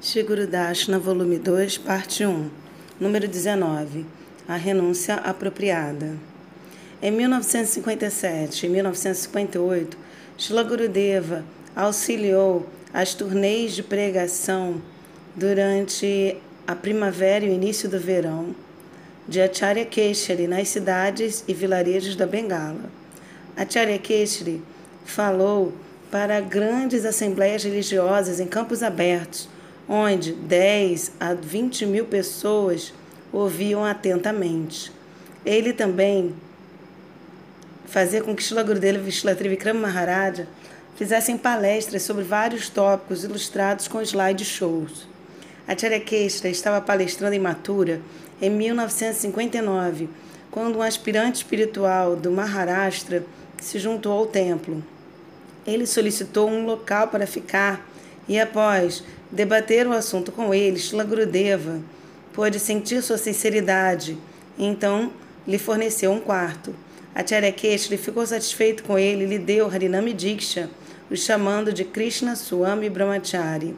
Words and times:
Shiguru 0.00 0.46
Dashna, 0.46 0.96
volume 0.96 1.40
2, 1.40 1.78
parte 1.78 2.24
1, 2.24 2.48
número 3.00 3.26
19, 3.26 4.06
A 4.46 4.54
Renúncia 4.54 5.16
Apropriada. 5.16 6.14
Em 7.02 7.10
1957 7.10 8.66
e 8.66 8.68
1958, 8.68 9.98
Shila 10.36 10.62
Gurudeva 10.62 11.44
auxiliou 11.74 12.64
as 12.94 13.12
turnês 13.12 13.72
de 13.72 13.82
pregação 13.82 14.80
durante 15.34 16.36
a 16.64 16.76
primavera 16.76 17.44
e 17.44 17.50
o 17.50 17.52
início 17.52 17.88
do 17.88 17.98
verão 17.98 18.54
de 19.26 19.40
Acharya 19.40 19.84
Keshari 19.84 20.46
nas 20.46 20.68
cidades 20.68 21.42
e 21.48 21.52
vilarejos 21.52 22.14
da 22.14 22.24
Bengala. 22.24 22.88
Acharya 23.56 23.98
Keshari 23.98 24.62
falou 25.04 25.72
para 26.08 26.40
grandes 26.40 27.04
assembleias 27.04 27.64
religiosas 27.64 28.38
em 28.38 28.46
campos 28.46 28.84
abertos, 28.84 29.48
onde 29.88 30.32
10 30.32 31.12
a 31.18 31.34
20 31.34 31.86
mil 31.86 32.04
pessoas 32.04 32.92
ouviam 33.32 33.84
atentamente. 33.84 34.92
Ele 35.44 35.72
também 35.72 36.34
fazia 37.86 38.22
com 38.22 38.34
que 38.34 38.42
Shila 38.42 38.62
Gurudeva 38.62 39.08
e 39.08 39.12
Shila 39.12 39.34
Trivikrama 39.34 39.80
Maharaja 39.80 40.46
fizessem 40.96 41.38
palestras 41.38 42.02
sobre 42.02 42.24
vários 42.24 42.68
tópicos 42.68 43.24
ilustrados 43.24 43.88
com 43.88 44.02
slideshows. 44.02 45.06
Acharya 45.66 46.00
Keshra 46.00 46.50
estava 46.50 46.80
palestrando 46.80 47.34
em 47.34 47.38
Mathura 47.38 48.00
em 48.42 48.50
1959, 48.50 50.08
quando 50.50 50.78
um 50.78 50.82
aspirante 50.82 51.36
espiritual 51.36 52.16
do 52.16 52.30
Maharashtra 52.30 53.24
se 53.60 53.78
juntou 53.78 54.12
ao 54.12 54.26
templo. 54.26 54.82
Ele 55.66 55.86
solicitou 55.86 56.48
um 56.48 56.64
local 56.64 57.08
para 57.08 57.26
ficar 57.26 57.86
e, 58.26 58.38
após 58.38 59.04
debater 59.30 59.86
o 59.86 59.92
assunto 59.92 60.32
com 60.32 60.54
ele, 60.54 60.78
Shila 60.78 61.04
Gurudeva 61.04 61.80
pôde 62.32 62.58
sentir 62.60 63.02
sua 63.02 63.18
sinceridade 63.18 64.16
e 64.56 64.64
então 64.64 65.12
lhe 65.46 65.58
forneceu 65.58 66.12
um 66.12 66.20
quarto. 66.20 66.74
Acharya 67.14 67.50
Keshri 67.50 67.96
ficou 67.96 68.24
satisfeito 68.24 68.84
com 68.84 68.98
ele 68.98 69.24
e 69.24 69.26
lhe 69.26 69.38
deu 69.38 69.66
Harinami 69.66 70.12
Diksha, 70.12 70.70
o 71.10 71.16
chamando 71.16 71.72
de 71.72 71.84
Krishna 71.84 72.36
Swami 72.36 72.88
Brahmachari. 72.88 73.74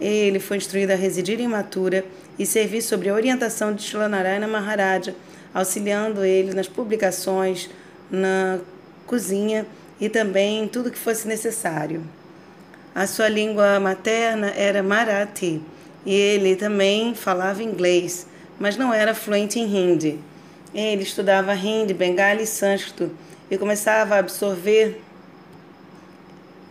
Ele 0.00 0.40
foi 0.40 0.56
instruído 0.56 0.90
a 0.90 0.96
residir 0.96 1.40
em 1.40 1.46
Mathura 1.46 2.04
e 2.38 2.44
servir 2.44 2.82
sob 2.82 3.08
a 3.08 3.14
orientação 3.14 3.72
de 3.72 3.82
Shilanarayana 3.82 4.48
Maharaja, 4.48 5.14
auxiliando 5.52 6.24
ele 6.24 6.52
nas 6.52 6.66
publicações, 6.66 7.70
na 8.10 8.58
cozinha 9.06 9.66
e 10.00 10.08
também 10.08 10.64
em 10.64 10.68
tudo 10.68 10.90
que 10.90 10.98
fosse 10.98 11.28
necessário. 11.28 12.02
A 12.94 13.06
sua 13.06 13.28
língua 13.28 13.80
materna 13.80 14.52
era 14.56 14.82
Marathi 14.82 15.60
e 16.06 16.14
ele 16.14 16.54
também 16.54 17.14
falava 17.14 17.62
inglês, 17.62 18.26
mas 18.58 18.76
não 18.76 18.94
era 18.94 19.14
fluente 19.14 19.58
em 19.58 19.64
Hindi. 19.64 20.20
Ele 20.72 21.02
estudava 21.02 21.54
Hindi, 21.54 21.92
Bengali 21.92 22.44
e 22.44 22.46
Sânscrito 22.46 23.10
e 23.50 23.58
começava 23.58 24.14
a 24.14 24.18
absorver 24.18 25.00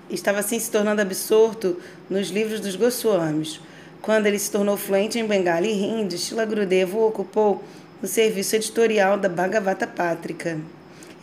estava 0.09 0.39
assim 0.39 0.59
se 0.59 0.69
tornando 0.69 1.01
absorto 1.01 1.77
nos 2.09 2.29
livros 2.29 2.59
dos 2.59 2.75
Goswamis. 2.75 3.59
Quando 4.01 4.27
ele 4.27 4.37
se 4.37 4.51
tornou 4.51 4.77
fluente 4.77 5.17
em 5.17 5.25
Bengali 5.25 5.69
e 5.69 5.73
Hindi, 5.73 6.17
Shila 6.17 6.45
Gurudeva 6.45 6.97
o 6.97 7.07
ocupou 7.07 7.63
no 8.01 8.07
serviço 8.07 8.55
editorial 8.55 9.17
da 9.17 9.29
Bhagavata 9.29 9.87
Pátrica. 9.87 10.59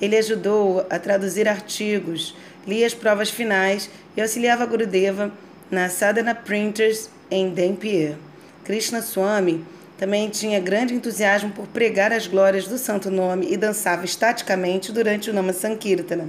Ele 0.00 0.16
ajudou 0.16 0.86
a 0.88 0.98
traduzir 0.98 1.46
artigos, 1.46 2.34
lia 2.66 2.86
as 2.86 2.94
provas 2.94 3.30
finais 3.30 3.90
e 4.16 4.20
auxiliava 4.20 4.66
Gurudeva 4.66 5.30
na 5.70 5.88
Sadhana 5.88 6.34
Printers 6.34 7.08
em 7.30 7.52
Dampier. 7.52 8.16
Krishna 8.64 9.02
Swami 9.02 9.64
também 9.98 10.28
tinha 10.30 10.58
grande 10.58 10.94
entusiasmo 10.94 11.50
por 11.50 11.66
pregar 11.66 12.12
as 12.12 12.26
glórias 12.26 12.66
do 12.66 12.78
santo 12.78 13.10
nome 13.10 13.46
e 13.50 13.56
dançava 13.56 14.04
estaticamente 14.04 14.92
durante 14.92 15.28
o 15.30 15.32
Nama 15.32 15.52
Sankirtana. 15.52 16.28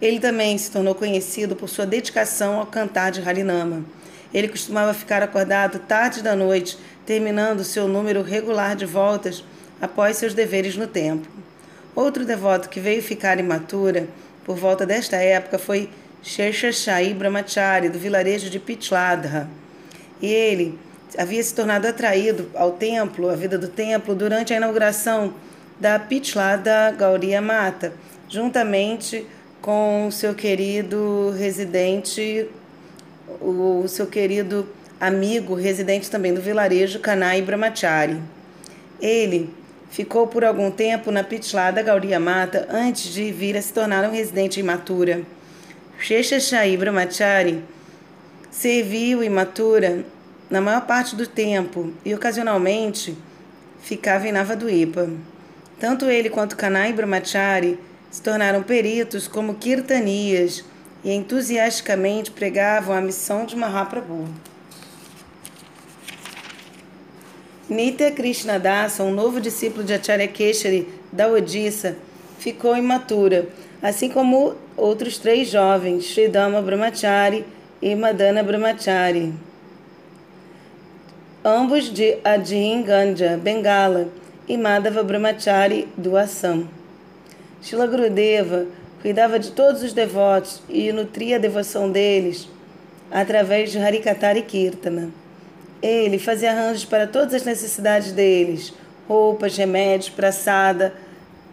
Ele 0.00 0.20
também 0.20 0.58
se 0.58 0.70
tornou 0.70 0.94
conhecido 0.94 1.56
por 1.56 1.68
sua 1.68 1.86
dedicação 1.86 2.58
ao 2.58 2.66
cantar 2.66 3.10
de 3.10 3.26
Harinama. 3.26 3.84
Ele 4.32 4.48
costumava 4.48 4.92
ficar 4.92 5.22
acordado 5.22 5.78
tarde 5.78 6.22
da 6.22 6.36
noite, 6.36 6.76
terminando 7.06 7.64
seu 7.64 7.88
número 7.88 8.20
regular 8.20 8.76
de 8.76 8.84
voltas 8.84 9.44
após 9.80 10.16
seus 10.16 10.34
deveres 10.34 10.76
no 10.76 10.86
templo. 10.86 11.30
Outro 11.94 12.24
devoto 12.24 12.68
que 12.68 12.80
veio 12.80 13.02
ficar 13.02 13.38
em 13.38 13.44
Mathura 13.44 14.08
por 14.44 14.56
volta 14.56 14.84
desta 14.84 15.16
época 15.16 15.58
foi 15.58 15.88
Sheshashai 16.22 17.12
Brahmachari, 17.14 17.88
do 17.88 17.98
vilarejo 17.98 18.48
de 18.48 18.58
Pitladra. 18.58 19.48
E 20.20 20.26
ele 20.26 20.78
havia 21.18 21.42
se 21.42 21.54
tornado 21.54 21.86
atraído 21.86 22.50
ao 22.54 22.72
templo, 22.72 23.28
à 23.28 23.36
vida 23.36 23.58
do 23.58 23.68
templo, 23.68 24.14
durante 24.14 24.52
a 24.52 24.56
inauguração 24.56 25.34
da 25.78 25.98
Pitladra 25.98 26.92
Gauria 26.92 27.40
Mata, 27.40 27.92
juntamente 28.28 29.26
com 29.60 30.06
o 30.06 30.12
seu 30.12 30.34
querido 30.34 31.34
residente, 31.38 32.48
o 33.40 33.84
seu 33.88 34.06
querido 34.06 34.68
amigo 35.00 35.54
residente 35.54 36.10
também 36.10 36.32
do 36.32 36.40
vilarejo 36.40 37.00
Kanai 37.00 37.42
Brahmachari. 37.42 38.20
Ele 39.00 39.50
ficou 39.90 40.26
por 40.26 40.44
algum 40.44 40.70
tempo 40.70 41.10
na 41.10 41.22
Pitlada 41.22 41.82
Gauria 41.82 42.18
Mata 42.18 42.66
antes 42.70 43.12
de 43.12 43.30
vir 43.30 43.56
a 43.56 43.62
se 43.62 43.72
tornar 43.72 44.08
um 44.08 44.12
residente 44.12 44.60
em 44.60 44.62
Mathura. 44.62 45.22
Brahmachari 46.78 47.62
serviu 48.50 49.22
em 49.22 49.30
Mathura 49.30 50.04
na 50.50 50.60
maior 50.60 50.82
parte 50.82 51.16
do 51.16 51.26
tempo 51.26 51.92
e 52.04 52.14
ocasionalmente 52.14 53.16
ficava 53.82 54.28
em 54.28 54.32
Navaduipa. 54.32 55.08
Tanto 55.78 56.06
ele 56.06 56.30
quanto 56.30 56.56
Kanai 56.56 56.92
Brahmachari 56.92 57.78
se 58.10 58.22
tornaram 58.22 58.62
peritos 58.62 59.26
como 59.26 59.54
kirtanias 59.54 60.64
e 61.02 61.12
entusiasticamente 61.12 62.30
pregavam 62.30 62.96
a 62.96 63.00
missão 63.00 63.44
de 63.44 63.56
Mahaprabhu. 63.56 64.28
Nitya 67.68 68.10
Krishnadasa, 68.10 69.02
um 69.02 69.10
novo 69.10 69.40
discípulo 69.40 69.82
de 69.82 69.94
Acharya 69.94 70.28
Keshari 70.28 70.86
da 71.10 71.28
Odisha, 71.28 71.96
ficou 72.38 72.76
imatura, 72.76 73.48
assim 73.82 74.10
como 74.10 74.54
outros 74.76 75.16
três 75.16 75.48
jovens, 75.48 76.04
Sridama 76.04 76.60
Brahmachari 76.60 77.42
e 77.80 77.94
Madana 77.94 78.42
Brahmachari, 78.42 79.32
ambos 81.42 81.90
de 81.90 82.18
Adin 82.22 82.82
Ganja, 82.82 83.38
Bengala, 83.42 84.08
e 84.46 84.58
Madhava 84.58 85.02
Brahmachari 85.02 85.88
do 85.96 86.18
Assam. 86.18 86.68
Shila 87.62 87.86
Gurudeva 87.86 88.66
cuidava 89.00 89.38
de 89.38 89.52
todos 89.52 89.82
os 89.82 89.94
devotos 89.94 90.60
e 90.68 90.92
nutria 90.92 91.36
a 91.36 91.38
devoção 91.38 91.90
deles 91.90 92.46
através 93.10 93.72
de 93.72 93.78
Harikatha 93.78 94.36
e 94.36 94.42
Kirtana. 94.42 95.23
Ele 95.84 96.18
fazia 96.18 96.50
arranjos 96.50 96.86
para 96.86 97.06
todas 97.06 97.34
as 97.34 97.44
necessidades 97.44 98.10
deles: 98.12 98.72
roupas, 99.06 99.54
remédios, 99.54 100.08
praçada, 100.08 100.94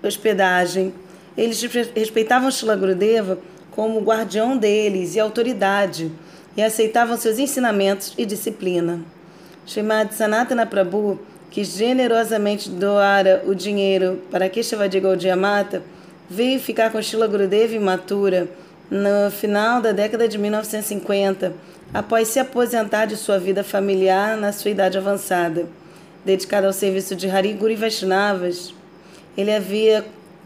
hospedagem. 0.02 0.94
Eles 1.38 1.62
respeitavam 1.94 2.50
Shila 2.50 2.78
Gurudeva 2.78 3.38
como 3.72 4.00
guardião 4.00 4.58
deles 4.58 5.16
e 5.16 5.20
autoridade 5.20 6.10
e 6.56 6.64
aceitavam 6.64 7.18
seus 7.18 7.40
ensinamentos 7.40 8.14
e 8.18 8.26
disciplina. 8.26 9.02
Srimad 9.66 10.14
Sanatana 10.14 10.66
Prabhu, 10.66 11.20
que 11.50 11.66
generosamente 11.66 12.70
doara 12.70 13.44
o 13.46 13.54
dinheiro 13.54 14.22
para 14.32 14.48
Keshavaji 14.48 15.02
Gaudiya 15.02 15.36
veio 16.30 16.58
ficar 16.58 16.90
com 16.90 17.02
Shila 17.02 17.28
Gurudeva 17.28 17.76
em 17.76 17.80
Mathura 17.80 18.48
no 18.92 19.32
final 19.32 19.82
da 19.82 19.94
década 19.94 20.28
de 20.28 20.38
1950, 20.38 21.54
após 21.94 22.28
se 22.28 22.40
aposentar 22.40 23.06
de 23.06 23.16
sua 23.16 23.40
vida 23.40 23.64
familiar 23.64 24.36
na 24.36 24.52
sua 24.52 24.70
idade 24.70 24.98
avançada. 24.98 25.66
Dedicado 26.26 26.68
ao 26.68 26.74
serviço 26.74 27.16
de 27.16 27.30
Hari 27.30 27.54
Guru 27.54 27.72
e 27.72 27.76
Vaishnavas, 27.76 28.74
ele 29.38 29.52
havia 29.52 30.04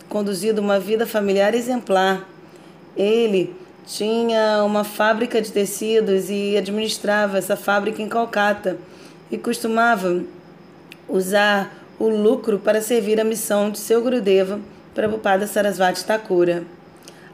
conduzido 0.08 0.62
uma 0.62 0.80
vida 0.80 1.08
familiar 1.08 1.56
exemplar. 1.56 2.30
Ele 2.96 3.54
tinha 3.88 4.64
uma 4.64 4.84
fábrica 4.84 5.42
de 5.42 5.52
tecidos 5.52 6.30
e 6.30 6.56
administrava 6.56 7.40
essa 7.40 7.56
fábrica 7.56 8.00
em 8.00 8.08
Calcata 8.08 8.78
e 9.31 9.40
costumava 9.40 10.24
usar 11.10 11.84
o 11.98 12.08
lucro 12.08 12.60
para 12.60 12.80
servir 12.80 13.19
a 13.19 13.24
missão 13.24 13.72
de 13.72 13.80
seu 13.80 14.04
Gurudeva 14.04 14.60
Prabhupada 14.94 15.48
Sarasvati 15.48 16.06
Thakura. 16.06 16.75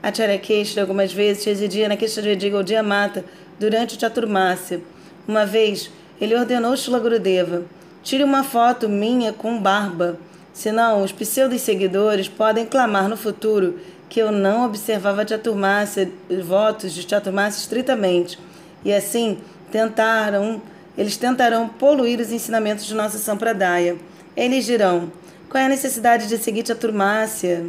Acharya 0.03 0.37
Keshri 0.39 0.79
algumas 0.79 1.13
vezes 1.13 1.45
residia 1.45 1.87
na 1.87 1.95
Keshri 1.95 2.49
Gaudiya 2.49 2.81
Mata 2.81 3.23
durante 3.59 3.95
o 3.95 3.99
Chaturmasya. 3.99 4.81
Uma 5.27 5.45
vez, 5.45 5.91
ele 6.19 6.35
ordenou 6.35 6.75
Shila 6.75 6.99
Gurudeva, 6.99 7.63
tire 8.01 8.23
uma 8.23 8.43
foto 8.43 8.89
minha 8.89 9.31
com 9.31 9.59
barba, 9.59 10.17
senão 10.51 11.03
os 11.03 11.11
pseudos 11.11 11.61
seguidores 11.61 12.27
podem 12.27 12.65
clamar 12.65 13.07
no 13.07 13.15
futuro 13.15 13.79
que 14.09 14.19
eu 14.19 14.31
não 14.31 14.65
observava 14.65 15.27
Chaturmasya, 15.27 16.11
votos 16.43 16.93
de 16.93 17.07
Chaturmasya 17.07 17.61
estritamente, 17.61 18.39
e 18.83 18.91
assim 18.91 19.37
tentaram, 19.71 20.61
eles 20.97 21.15
tentarão 21.15 21.69
poluir 21.69 22.19
os 22.19 22.31
ensinamentos 22.31 22.85
de 22.85 22.93
nossa 22.93 23.17
Sampradaya. 23.17 23.95
Eles 24.35 24.65
dirão: 24.65 25.11
qual 25.49 25.61
é 25.61 25.65
a 25.65 25.69
necessidade 25.69 26.27
de 26.27 26.37
seguir 26.37 26.69
a 26.71 26.75
turmácia? 26.75 27.65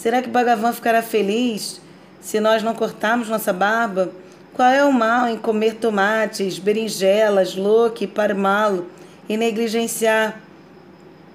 Será 0.00 0.22
que 0.22 0.30
Bhagavan 0.30 0.72
ficará 0.72 1.02
feliz 1.02 1.78
se 2.22 2.40
nós 2.40 2.62
não 2.62 2.74
cortarmos 2.74 3.28
nossa 3.28 3.52
barba? 3.52 4.10
Qual 4.54 4.66
é 4.66 4.82
o 4.82 4.90
mal 4.90 5.28
em 5.28 5.36
comer 5.36 5.74
tomates, 5.74 6.58
berinjelas, 6.58 7.54
loque, 7.54 8.06
parmalo 8.06 8.86
e 9.28 9.36
negligenciar 9.36 10.40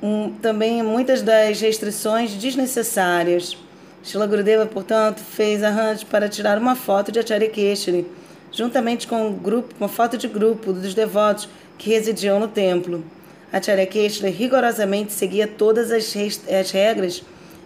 um, 0.01 0.31
também 0.41 0.81
muitas 0.81 1.21
das 1.21 1.61
restrições 1.61 2.31
desnecessárias? 2.31 3.55
Shila 4.03 4.25
Gurudeva, 4.25 4.65
portanto, 4.65 5.19
fez 5.19 5.61
arranjos 5.61 6.03
para 6.03 6.27
tirar 6.27 6.57
uma 6.57 6.75
foto 6.75 7.11
de 7.11 7.19
Acharya 7.19 7.47
Keshari, 7.47 8.07
juntamente 8.51 9.05
com 9.05 9.27
um 9.27 9.31
grupo, 9.31 9.75
uma 9.79 9.87
foto 9.87 10.17
de 10.17 10.27
grupo 10.27 10.73
dos 10.73 10.95
devotos 10.95 11.47
que 11.77 11.91
residiam 11.91 12.39
no 12.39 12.47
templo. 12.47 13.05
Acharya 13.53 13.85
Keshari 13.85 14.31
rigorosamente 14.31 15.13
seguia 15.13 15.47
todas 15.47 15.91
as, 15.91 16.11
as 16.49 16.71
regras 16.71 17.23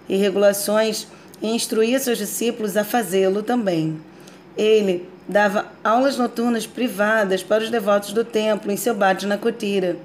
e 0.09 0.17
regulações 0.17 1.07
e 1.41 1.47
instruía 1.47 1.99
seus 1.99 2.17
discípulos 2.17 2.75
a 2.75 2.83
fazê-lo 2.83 3.43
também. 3.43 4.01
Ele 4.57 5.07
dava 5.27 5.67
aulas 5.83 6.17
noturnas 6.17 6.65
privadas 6.65 7.43
para 7.43 7.63
os 7.63 7.69
devotos 7.69 8.11
do 8.11 8.25
templo 8.25 8.71
em 8.71 8.75
seu 8.75 8.95
Bhajna 8.95 9.37
Kotira. 9.37 9.95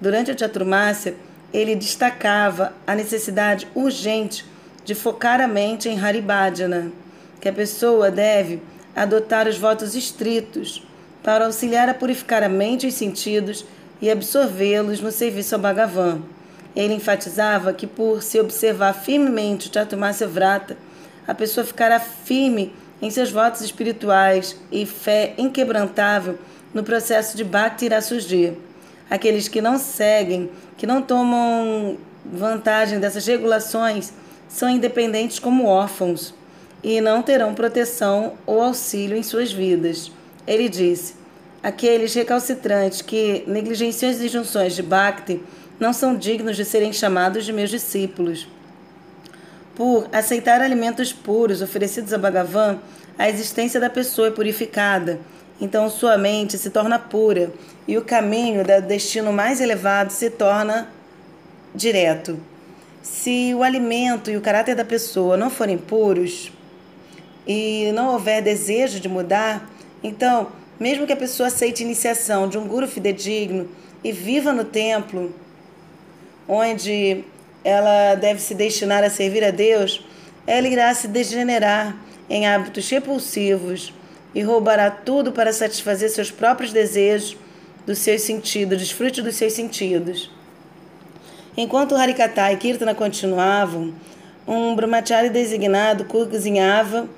Durante 0.00 0.30
a 0.30 0.38
Chaturmácia, 0.38 1.16
ele 1.52 1.74
destacava 1.74 2.72
a 2.86 2.94
necessidade 2.94 3.66
urgente 3.74 4.44
de 4.84 4.94
focar 4.94 5.40
a 5.40 5.48
mente 5.48 5.88
em 5.88 5.98
Haribhajana, 5.98 6.92
que 7.40 7.48
a 7.48 7.52
pessoa 7.52 8.10
deve 8.10 8.62
adotar 8.94 9.48
os 9.48 9.58
votos 9.58 9.94
estritos 9.94 10.82
para 11.22 11.46
auxiliar 11.46 11.88
a 11.88 11.94
purificar 11.94 12.42
a 12.42 12.48
mente 12.48 12.86
e 12.86 12.88
os 12.88 12.94
sentidos 12.94 13.64
e 14.00 14.10
absorvê-los 14.10 15.00
no 15.00 15.10
serviço 15.10 15.54
ao 15.54 15.60
Bhagavan. 15.60 16.22
Ele 16.78 16.94
enfatizava 16.94 17.72
que, 17.72 17.88
por 17.88 18.22
se 18.22 18.38
observar 18.38 18.92
firmemente 18.92 19.68
o 19.68 19.74
Chaturmasya 19.74 20.28
Vrata, 20.28 20.76
a 21.26 21.34
pessoa 21.34 21.66
ficará 21.66 21.98
firme 21.98 22.72
em 23.02 23.10
seus 23.10 23.32
votos 23.32 23.62
espirituais 23.62 24.56
e 24.70 24.86
fé 24.86 25.34
inquebrantável 25.36 26.38
no 26.72 26.84
processo 26.84 27.36
de 27.36 27.42
Bhakti 27.42 27.88
surgir. 28.00 28.56
Aqueles 29.10 29.48
que 29.48 29.60
não 29.60 29.76
seguem, 29.76 30.52
que 30.76 30.86
não 30.86 31.02
tomam 31.02 31.98
vantagem 32.24 33.00
dessas 33.00 33.26
regulações, 33.26 34.12
são 34.48 34.70
independentes 34.70 35.40
como 35.40 35.66
órfãos 35.66 36.32
e 36.80 37.00
não 37.00 37.22
terão 37.22 37.54
proteção 37.54 38.34
ou 38.46 38.62
auxílio 38.62 39.16
em 39.16 39.22
suas 39.24 39.50
vidas. 39.50 40.12
Ele 40.46 40.68
disse: 40.68 41.16
aqueles 41.60 42.14
recalcitrantes 42.14 43.02
que 43.02 43.42
negligenciam 43.48 44.12
as 44.12 44.20
injunções 44.20 44.76
de 44.76 44.82
Bhakti 44.84 45.42
não 45.78 45.92
são 45.92 46.16
dignos 46.16 46.56
de 46.56 46.64
serem 46.64 46.92
chamados 46.92 47.44
de 47.44 47.52
meus 47.52 47.70
discípulos. 47.70 48.48
Por 49.74 50.08
aceitar 50.12 50.60
alimentos 50.60 51.12
puros 51.12 51.62
oferecidos 51.62 52.12
a 52.12 52.18
Bhagavan, 52.18 52.78
a 53.16 53.28
existência 53.28 53.80
da 53.80 53.88
pessoa 53.88 54.28
é 54.28 54.30
purificada. 54.30 55.20
Então 55.60 55.88
sua 55.90 56.16
mente 56.16 56.58
se 56.58 56.70
torna 56.70 56.98
pura 56.98 57.52
e 57.86 57.96
o 57.96 58.04
caminho 58.04 58.64
do 58.64 58.86
destino 58.86 59.32
mais 59.32 59.60
elevado 59.60 60.12
se 60.12 60.30
torna 60.30 60.88
direto. 61.74 62.38
Se 63.02 63.54
o 63.54 63.62
alimento 63.62 64.30
e 64.30 64.36
o 64.36 64.40
caráter 64.40 64.74
da 64.74 64.84
pessoa 64.84 65.36
não 65.36 65.50
forem 65.50 65.78
puros 65.78 66.52
e 67.46 67.90
não 67.92 68.12
houver 68.12 68.42
desejo 68.42 69.00
de 69.00 69.08
mudar, 69.08 69.68
então, 70.02 70.48
mesmo 70.78 71.06
que 71.06 71.12
a 71.12 71.16
pessoa 71.16 71.48
aceite 71.48 71.82
iniciação 71.82 72.48
de 72.48 72.58
um 72.58 72.66
guru 72.66 72.86
fidedigno 72.86 73.68
e 74.04 74.12
viva 74.12 74.52
no 74.52 74.64
templo, 74.64 75.32
onde 76.48 77.24
ela 77.62 78.14
deve 78.14 78.40
se 78.40 78.54
destinar 78.54 79.04
a 79.04 79.10
servir 79.10 79.44
a 79.44 79.50
Deus, 79.50 80.02
ela 80.46 80.66
irá 80.66 80.92
se 80.94 81.06
degenerar 81.06 81.94
em 82.30 82.46
hábitos 82.46 82.88
repulsivos 82.88 83.92
e 84.34 84.42
roubará 84.42 84.90
tudo 84.90 85.32
para 85.32 85.52
satisfazer 85.52 86.08
seus 86.08 86.30
próprios 86.30 86.72
desejos, 86.72 87.36
dos 87.86 87.98
seus 87.98 88.22
sentidos, 88.22 88.78
desfrute 88.78 89.22
dos 89.22 89.36
seus 89.36 89.52
sentidos. 89.52 90.30
Enquanto 91.56 91.96
Harikata 91.96 92.52
e 92.52 92.56
Kirtana 92.56 92.94
continuavam, 92.94 93.92
um 94.46 94.74
brahmachari 94.74 95.28
designado 95.30 96.04
cozinhava 96.04 97.08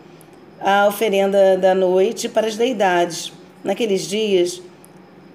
a 0.60 0.86
oferenda 0.86 1.56
da 1.56 1.74
noite 1.74 2.28
para 2.28 2.46
as 2.46 2.56
deidades. 2.56 3.32
Naqueles 3.62 4.02
dias, 4.02 4.62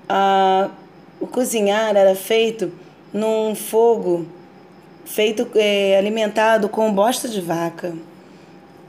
a, 0.08 0.70
o 1.20 1.28
cozinhar 1.28 1.96
era 1.96 2.16
feito 2.16 2.72
num 3.16 3.56
fogo 3.56 4.28
feito 5.06 5.48
é, 5.56 5.98
alimentado 5.98 6.68
com 6.68 6.92
bosta 6.92 7.30
de 7.30 7.40
vaca. 7.40 7.94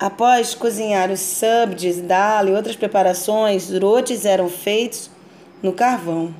Após 0.00 0.52
cozinhar 0.52 1.12
os 1.12 1.20
subdes, 1.20 2.00
dal 2.00 2.48
e 2.48 2.50
outras 2.50 2.74
preparações, 2.74 3.70
rotes 3.70 4.24
eram 4.24 4.48
feitos 4.48 5.08
no 5.62 5.72
carvão. 5.72 6.34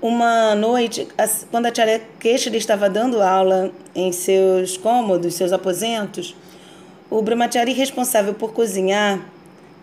Uma 0.00 0.54
noite, 0.54 1.08
quando 1.50 1.66
a 1.66 1.72
Tia 1.72 2.00
Keshri 2.20 2.56
estava 2.56 2.88
dando 2.88 3.20
aula 3.20 3.72
em 3.92 4.12
seus 4.12 4.76
cômodos, 4.76 5.34
seus 5.34 5.52
aposentos, 5.52 6.36
o 7.10 7.20
brahmachari 7.20 7.72
responsável 7.72 8.32
por 8.32 8.52
cozinhar 8.52 9.20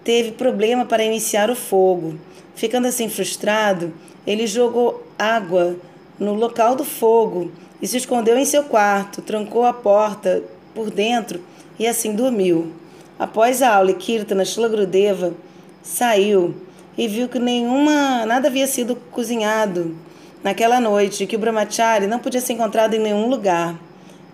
teve 0.06 0.32
problema 0.32 0.86
para 0.86 1.04
iniciar 1.04 1.50
o 1.50 1.56
fogo. 1.56 2.18
Ficando 2.56 2.88
assim 2.88 3.10
frustrado, 3.10 3.94
ele 4.26 4.48
jogou 4.48 5.06
água 5.20 5.76
no 6.22 6.36
local 6.36 6.76
do 6.76 6.86
fogo 6.86 7.52
e 7.82 7.88
se 7.88 7.98
escondeu 7.98 8.38
em 8.38 8.46
seu 8.46 8.64
quarto, 8.64 9.24
trancou 9.24 9.66
a 9.66 9.74
porta 9.74 10.44
por 10.74 10.92
dentro 10.92 11.42
e 11.80 11.88
assim 11.88 12.14
dormiu. 12.14 12.72
Após 13.18 13.64
a 13.64 13.76
aula, 13.76 13.92
Kirtana 13.94 14.46
Shlagrudeva 14.46 15.34
saiu 15.82 16.54
e 16.96 17.08
viu 17.08 17.28
que 17.28 17.40
nenhuma 17.40 18.24
nada 18.28 18.50
havia 18.50 18.68
sido 18.68 18.96
cozinhado 18.96 19.96
naquela 20.44 20.80
noite, 20.80 21.26
que 21.26 21.36
o 21.36 21.40
brahmachari 21.40 22.06
não 22.06 22.20
podia 22.20 22.40
ser 22.40 22.54
encontrado 22.54 22.94
em 22.94 23.00
nenhum 23.00 23.28
lugar. 23.28 23.76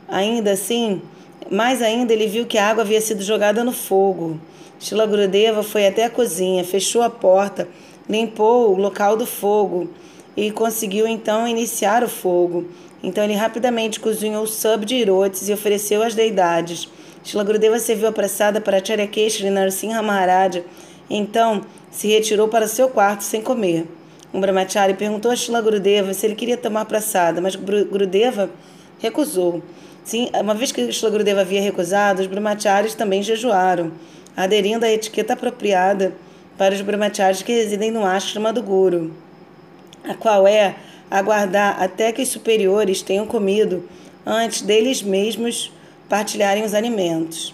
Ainda 0.09 0.51
assim, 0.51 1.01
mais 1.49 1.81
ainda, 1.81 2.11
ele 2.11 2.27
viu 2.27 2.45
que 2.45 2.57
a 2.57 2.69
água 2.69 2.83
havia 2.83 2.99
sido 2.99 3.23
jogada 3.23 3.63
no 3.63 3.71
fogo. 3.71 4.37
Shila 4.77 5.07
foi 5.63 5.87
até 5.87 6.03
a 6.03 6.09
cozinha, 6.09 6.65
fechou 6.65 7.01
a 7.01 7.09
porta, 7.09 7.65
limpou 8.09 8.73
o 8.73 8.77
local 8.77 9.15
do 9.15 9.25
fogo 9.25 9.89
e 10.37 10.51
conseguiu 10.51 11.07
então 11.07 11.47
iniciar 11.47 12.03
o 12.03 12.07
fogo. 12.07 12.65
Então 13.01 13.23
ele 13.23 13.33
rapidamente 13.33 13.99
cozinhou 13.99 14.43
o 14.43 14.47
sub 14.47 14.85
de 14.85 14.95
irotes 14.95 15.49
e 15.49 15.53
ofereceu 15.53 16.03
às 16.03 16.13
deidades. 16.13 16.87
Shilagrudeva 17.23 17.79
serviu 17.79 18.07
apressada 18.07 18.61
para 18.61 18.83
Charyakeshri 18.83 19.49
Narsimha 19.49 20.01
Maharaja. 20.03 20.63
Então 21.09 21.61
se 21.89 22.07
retirou 22.07 22.47
para 22.47 22.67
seu 22.67 22.87
quarto 22.87 23.23
sem 23.23 23.41
comer. 23.41 23.87
Um 24.33 24.39
brahmachari 24.39 24.93
perguntou 24.93 25.31
a 25.31 25.35
Shilagrudeva 25.35 26.13
se 26.13 26.25
ele 26.25 26.35
queria 26.35 26.57
tomar 26.57 26.85
praçada, 26.85 27.41
mas 27.41 27.55
Gurudeva 27.55 28.49
recusou. 28.99 29.63
Sim, 30.03 30.29
uma 30.39 30.53
vez 30.53 30.71
que 30.71 30.91
Shilagrudeva 30.91 31.41
havia 31.41 31.61
recusado, 31.61 32.21
os 32.21 32.27
brahmacharis 32.27 32.93
também 32.93 33.23
jejuaram, 33.23 33.91
aderindo 34.35 34.85
à 34.85 34.91
etiqueta 34.91 35.33
apropriada 35.33 36.13
para 36.57 36.75
os 36.75 36.81
brahmacharis 36.81 37.41
que 37.41 37.51
residem 37.51 37.89
no 37.89 38.05
ashrama 38.05 38.53
do 38.53 38.61
Guru, 38.61 39.11
a 40.07 40.13
qual 40.13 40.47
é 40.47 40.75
aguardar 41.09 41.81
até 41.81 42.11
que 42.11 42.21
os 42.21 42.29
superiores 42.29 43.01
tenham 43.01 43.25
comido 43.25 43.87
antes 44.25 44.61
deles 44.61 45.01
mesmos 45.01 45.71
partilharem 46.09 46.63
os 46.63 46.73
alimentos. 46.73 47.53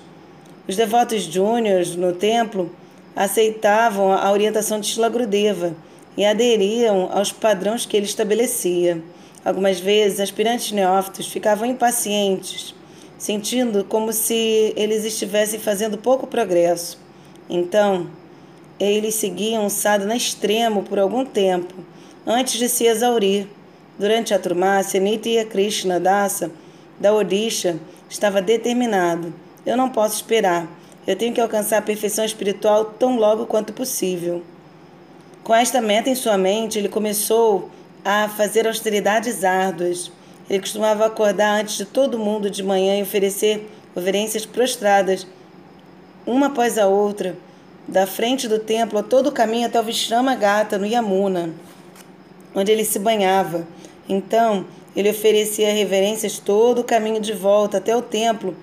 Os 0.67 0.75
devotos 0.75 1.23
júniores 1.23 1.95
no 1.95 2.13
templo 2.13 2.71
aceitavam 3.15 4.11
a 4.11 4.31
orientação 4.31 4.79
de 4.79 4.87
Shilagrudeva 4.87 5.75
e 6.15 6.25
aderiam 6.25 7.09
aos 7.11 7.31
padrões 7.31 7.85
que 7.85 7.97
ele 7.97 8.05
estabelecia. 8.05 9.01
Algumas 9.43 9.79
vezes, 9.79 10.19
aspirantes 10.19 10.71
neófitos 10.71 11.27
ficavam 11.27 11.67
impacientes, 11.67 12.73
sentindo 13.17 13.83
como 13.83 14.13
se 14.13 14.73
eles 14.75 15.03
estivessem 15.03 15.59
fazendo 15.59 15.97
pouco 15.97 16.25
progresso. 16.25 16.97
Então, 17.49 18.07
eles 18.79 19.15
seguiam 19.15 19.65
o 19.65 19.69
sadhana 19.69 20.15
extremo 20.15 20.83
por 20.83 20.97
algum 20.97 21.25
tempo, 21.25 21.73
antes 22.25 22.53
de 22.53 22.69
se 22.69 22.85
exaurir. 22.85 23.47
Durante 23.97 24.33
a 24.33 24.39
Trumácia, 24.39 24.99
Nitya 24.99 25.45
Krishna 25.45 25.99
Dasa, 25.99 26.51
da 26.99 27.13
Odisha, 27.13 27.77
estava 28.09 28.41
determinado. 28.41 29.33
Eu 29.65 29.77
não 29.77 29.89
posso 29.89 30.15
esperar. 30.15 30.67
Eu 31.05 31.15
tenho 31.15 31.33
que 31.33 31.41
alcançar 31.41 31.77
a 31.77 31.81
perfeição 31.81 32.23
espiritual 32.23 32.85
tão 32.85 33.17
logo 33.17 33.45
quanto 33.45 33.73
possível. 33.73 34.41
Com 35.43 35.53
esta 35.53 35.81
meta 35.81 36.09
em 36.09 36.15
sua 36.15 36.37
mente, 36.37 36.79
ele 36.79 36.87
começou 36.87 37.69
a 38.03 38.29
fazer 38.29 38.65
austeridades 38.65 39.43
árduas. 39.43 40.11
Ele 40.49 40.59
costumava 40.59 41.05
acordar 41.05 41.61
antes 41.61 41.77
de 41.77 41.85
todo 41.85 42.17
mundo 42.17 42.49
de 42.49 42.63
manhã 42.63 42.97
e 42.97 43.03
oferecer 43.03 43.69
reverências 43.95 44.45
prostradas, 44.45 45.27
uma 46.25 46.47
após 46.47 46.77
a 46.77 46.87
outra, 46.87 47.35
da 47.87 48.07
frente 48.07 48.47
do 48.47 48.59
templo 48.59 48.97
a 48.97 49.03
todo 49.03 49.27
o 49.27 49.31
caminho 49.31 49.67
até 49.67 49.79
o 49.79 49.83
Vishrama 49.83 50.35
Gata, 50.35 50.77
no 50.77 50.85
Yamuna, 50.85 51.53
onde 52.55 52.71
ele 52.71 52.85
se 52.85 52.99
banhava. 52.99 53.67
Então, 54.07 54.65
ele 54.95 55.09
oferecia 55.09 55.73
reverências 55.73 56.39
todo 56.39 56.81
o 56.81 56.83
caminho 56.83 57.19
de 57.19 57.33
volta 57.33 57.77
até 57.77 57.95
o 57.95 58.01
templo, 58.01 58.55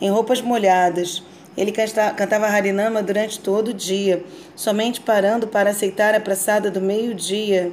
em 0.00 0.10
roupas 0.10 0.40
molhadas. 0.40 1.22
Ele 1.56 1.72
cantava 1.72 2.46
Harinama 2.46 3.02
durante 3.02 3.40
todo 3.40 3.68
o 3.68 3.74
dia, 3.74 4.22
somente 4.54 5.00
parando 5.00 5.48
para 5.48 5.70
aceitar 5.70 6.14
a 6.14 6.20
praçada 6.20 6.70
do 6.70 6.80
meio-dia 6.80 7.72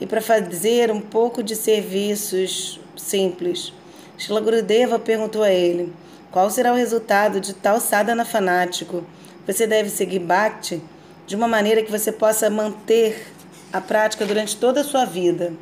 e 0.00 0.06
para 0.06 0.20
fazer 0.20 0.90
um 0.90 1.00
pouco 1.00 1.42
de 1.42 1.54
serviços 1.54 2.80
simples. 2.96 3.72
Shila 4.16 4.40
Gurudeva 4.40 4.98
perguntou 4.98 5.42
a 5.42 5.50
ele: 5.50 5.92
qual 6.30 6.50
será 6.50 6.72
o 6.72 6.76
resultado 6.76 7.40
de 7.40 7.54
tal 7.54 7.80
sadhana 7.80 8.24
fanático? 8.24 9.04
Você 9.46 9.66
deve 9.66 9.90
seguir 9.90 10.18
Bhakti 10.20 10.80
de 11.26 11.36
uma 11.36 11.48
maneira 11.48 11.82
que 11.82 11.90
você 11.90 12.10
possa 12.12 12.48
manter 12.48 13.26
a 13.72 13.80
prática 13.80 14.24
durante 14.24 14.56
toda 14.56 14.80
a 14.80 14.84
sua 14.84 15.04
vida. 15.04 15.52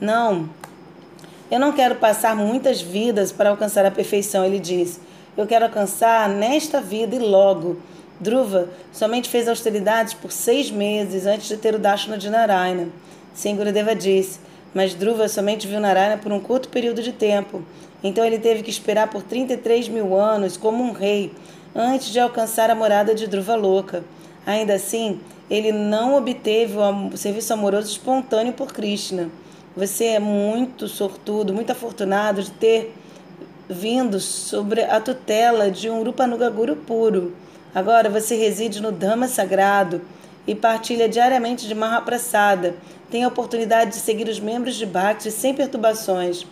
Não. 0.00 0.48
Eu 1.50 1.60
não 1.60 1.72
quero 1.72 1.96
passar 1.96 2.34
muitas 2.34 2.80
vidas 2.80 3.32
para 3.32 3.50
alcançar 3.50 3.86
a 3.86 3.90
perfeição, 3.90 4.44
ele 4.44 4.58
disse. 4.58 5.00
Eu 5.36 5.46
quero 5.46 5.64
alcançar 5.64 6.28
nesta 6.28 6.80
vida 6.80 7.14
e 7.14 7.18
logo. 7.18 7.78
Dhruva 8.18 8.68
somente 8.92 9.28
fez 9.28 9.46
austeridades 9.46 10.14
por 10.14 10.32
seis 10.32 10.70
meses 10.70 11.26
antes 11.26 11.48
de 11.48 11.56
ter 11.56 11.74
o 11.74 11.78
Dashna 11.78 12.16
de 12.16 12.30
Narayana. 12.30 12.88
Sim, 13.34 13.54
Gurudeva 13.56 13.94
disse, 13.94 14.40
mas 14.72 14.94
Dhruva 14.94 15.28
somente 15.28 15.66
viu 15.66 15.78
Narayana 15.78 16.16
por 16.16 16.32
um 16.32 16.40
curto 16.40 16.68
período 16.70 17.02
de 17.02 17.12
tempo. 17.12 17.62
Então 18.02 18.24
ele 18.24 18.38
teve 18.38 18.62
que 18.62 18.70
esperar 18.70 19.08
por 19.08 19.22
33 19.22 19.88
mil 19.88 20.16
anos 20.16 20.56
como 20.56 20.82
um 20.82 20.92
rei 20.92 21.32
antes 21.74 22.08
de 22.08 22.18
alcançar 22.18 22.70
a 22.70 22.74
morada 22.74 23.14
de 23.14 23.26
Dhruva 23.26 23.54
Louca. 23.54 24.02
Ainda 24.46 24.74
assim, 24.74 25.20
ele 25.50 25.72
não 25.72 26.16
obteve 26.16 26.76
o 26.76 27.16
serviço 27.16 27.52
amoroso 27.52 27.88
espontâneo 27.88 28.52
por 28.52 28.72
Krishna. 28.72 29.30
Você 29.76 30.06
é 30.06 30.18
muito 30.18 30.88
sortudo, 30.88 31.52
muito 31.52 31.70
afortunado 31.70 32.42
de 32.42 32.50
ter 32.50 32.94
vindo 33.68 34.18
sobre 34.20 34.82
a 34.82 35.00
tutela 35.00 35.70
de 35.70 35.90
um 35.90 36.02
Rupanuga 36.02 36.48
Guru 36.50 36.76
puro. 36.76 37.34
Agora 37.74 38.08
você 38.08 38.36
reside 38.36 38.80
no 38.80 38.90
Dhamma 38.90 39.28
sagrado 39.28 40.00
e 40.46 40.54
partilha 40.54 41.08
diariamente 41.08 41.66
de 41.66 41.74
Mahaprasada. 41.74 42.74
Tem 43.10 43.22
a 43.22 43.28
oportunidade 43.28 43.90
de 43.90 43.96
seguir 43.96 44.28
os 44.28 44.40
membros 44.40 44.76
de 44.76 44.86
Bhakti 44.86 45.30
sem 45.30 45.54
perturbações. 45.54 46.46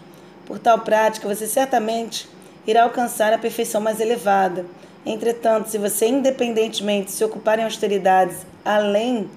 Por 0.45 0.59
tal 0.59 0.81
prática, 0.81 1.27
você 1.27 1.47
certamente 1.47 2.29
irá 2.67 2.83
alcançar 2.83 3.33
a 3.33 3.39
perfeição 3.39 3.81
mais 3.81 4.01
elevada. 4.01 4.67
Entretanto, 5.07 5.69
se 5.69 5.79
você 5.79 6.07
independentemente 6.07 7.11
se 7.11 7.23
ocupar 7.23 7.59
em 7.59 7.65
austeridades 7.65 8.47
além 8.65 9.29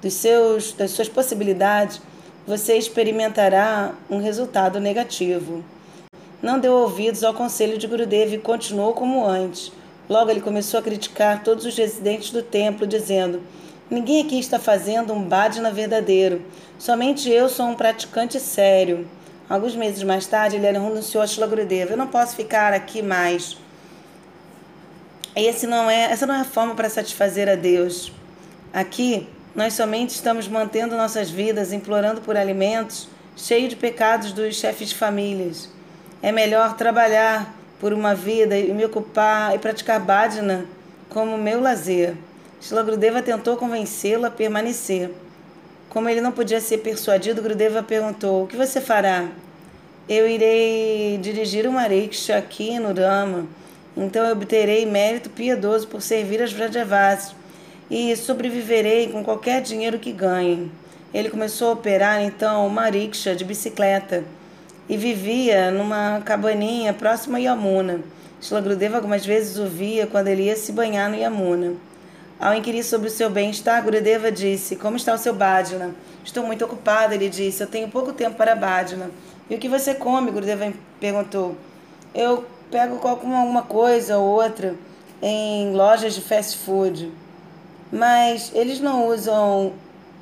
dos 0.00 0.14
seus, 0.14 0.72
das 0.72 0.92
suas 0.92 1.08
possibilidades, 1.08 2.00
você 2.46 2.76
experimentará 2.76 3.94
um 4.08 4.18
resultado 4.18 4.78
negativo. 4.78 5.64
Não 6.42 6.58
deu 6.58 6.72
ouvidos 6.72 7.22
ao 7.22 7.34
conselho 7.34 7.76
de 7.76 7.86
Gurudev 7.86 8.34
e 8.34 8.38
continuou 8.38 8.94
como 8.94 9.26
antes. 9.26 9.72
Logo 10.08 10.30
ele 10.30 10.40
começou 10.40 10.80
a 10.80 10.82
criticar 10.82 11.44
todos 11.44 11.66
os 11.66 11.76
residentes 11.76 12.30
do 12.30 12.42
templo, 12.42 12.86
dizendo: 12.86 13.42
Ninguém 13.90 14.22
aqui 14.22 14.38
está 14.38 14.58
fazendo 14.58 15.12
um 15.12 15.22
bhajana 15.22 15.70
verdadeiro. 15.70 16.42
Somente 16.78 17.28
eu 17.28 17.48
sou 17.48 17.66
um 17.66 17.74
praticante 17.74 18.40
sério. 18.40 19.06
Alguns 19.48 19.74
meses 19.74 20.02
mais 20.02 20.26
tarde, 20.26 20.56
ele 20.56 20.66
renunciou 20.66 21.22
a 21.22 21.26
Shila 21.26 21.46
Gurudeva. 21.46 21.92
Eu 21.92 21.96
não 21.96 22.06
posso 22.06 22.36
ficar 22.36 22.72
aqui 22.72 23.02
mais. 23.02 23.56
Esse 25.34 25.64
não 25.66 25.88
é, 25.88 26.10
essa 26.10 26.26
não 26.26 26.34
é 26.34 26.40
a 26.40 26.44
forma 26.44 26.74
para 26.74 26.90
satisfazer 26.90 27.48
a 27.48 27.54
Deus. 27.54 28.12
Aqui, 28.72 29.28
nós 29.54 29.74
somente 29.74 30.10
estamos 30.10 30.48
mantendo 30.48 30.96
nossas 30.96 31.30
vidas 31.30 31.72
implorando 31.72 32.20
por 32.20 32.36
alimentos, 32.36 33.08
cheio 33.36 33.68
de 33.68 33.76
pecados 33.76 34.32
dos 34.32 34.56
chefes 34.56 34.88
de 34.88 34.96
famílias. 34.96 35.68
É 36.20 36.32
melhor 36.32 36.76
trabalhar 36.76 37.54
por 37.78 37.92
uma 37.92 38.12
vida 38.14 38.58
e 38.58 38.72
me 38.72 38.84
ocupar 38.84 39.54
e 39.54 39.58
praticar 39.58 40.00
bhajana 40.00 40.66
como 41.08 41.38
meu 41.38 41.60
lazer. 41.60 42.14
Shila 42.60 42.82
Grudeva 42.82 43.22
tentou 43.22 43.56
convencê-lo 43.56 44.26
a 44.26 44.30
permanecer. 44.30 45.10
Como 45.88 46.08
ele 46.08 46.20
não 46.20 46.32
podia 46.32 46.60
ser 46.60 46.78
persuadido, 46.78 47.40
Grudeva 47.40 47.82
perguntou: 47.84 48.44
O 48.44 48.46
que 48.48 48.56
você 48.56 48.80
fará? 48.80 49.28
Eu 50.08 50.28
irei 50.28 51.18
dirigir 51.18 51.66
uma 51.66 51.82
rickshaw 51.82 52.36
aqui 52.36 52.78
no 52.80 52.92
Rama 52.92 53.46
então 53.96 54.24
eu 54.24 54.32
obterei 54.32 54.86
mérito 54.86 55.30
piedoso 55.30 55.88
por 55.88 56.00
servir 56.00 56.42
as 56.42 56.52
Vrajavasis 56.52 57.34
e 57.90 58.14
sobreviverei 58.16 59.08
com 59.08 59.24
qualquer 59.24 59.60
dinheiro 59.60 59.98
que 59.98 60.12
ganhe. 60.12 60.70
Ele 61.12 61.28
começou 61.28 61.70
a 61.70 61.72
operar 61.72 62.22
então 62.22 62.66
uma 62.66 62.88
rickshaw 62.88 63.34
de 63.34 63.44
bicicleta 63.44 64.24
e 64.88 64.96
vivia 64.96 65.70
numa 65.70 66.20
cabaninha 66.24 66.92
próxima 66.92 67.38
a 67.38 67.40
Yamuna. 67.40 68.00
Shlagrudeva 68.40 68.96
algumas 68.96 69.26
vezes 69.26 69.58
o 69.58 69.66
via 69.66 70.06
quando 70.06 70.28
ele 70.28 70.44
ia 70.44 70.56
se 70.56 70.72
banhar 70.72 71.10
no 71.10 71.16
Yamuna. 71.16 71.74
Ao 72.40 72.54
inquirir 72.54 72.82
sobre 72.84 73.08
o 73.08 73.10
seu 73.10 73.28
bem-estar, 73.28 73.82
Gurudeva 73.82 74.32
disse: 74.32 74.74
Como 74.74 74.96
está 74.96 75.12
o 75.12 75.18
seu 75.18 75.34
Bhajana? 75.34 75.94
Estou 76.24 76.42
muito 76.42 76.64
ocupada, 76.64 77.14
ele 77.14 77.28
disse. 77.28 77.62
Eu 77.62 77.66
tenho 77.66 77.88
pouco 77.88 78.14
tempo 78.14 78.36
para 78.36 78.54
Bhajana. 78.54 79.10
E 79.50 79.54
o 79.54 79.58
que 79.58 79.68
você 79.68 79.92
come? 79.94 80.30
Gurudeva 80.30 80.72
perguntou. 80.98 81.54
Eu 82.14 82.46
pego 82.70 83.00
alguma 83.06 83.62
coisa 83.62 84.18
ou 84.18 84.28
outra 84.28 84.74
em 85.22 85.72
lojas 85.74 86.14
de 86.14 86.20
fast 86.20 86.58
food. 86.58 87.12
Mas 87.92 88.52
eles 88.54 88.80
não 88.80 89.08
usam 89.08 89.72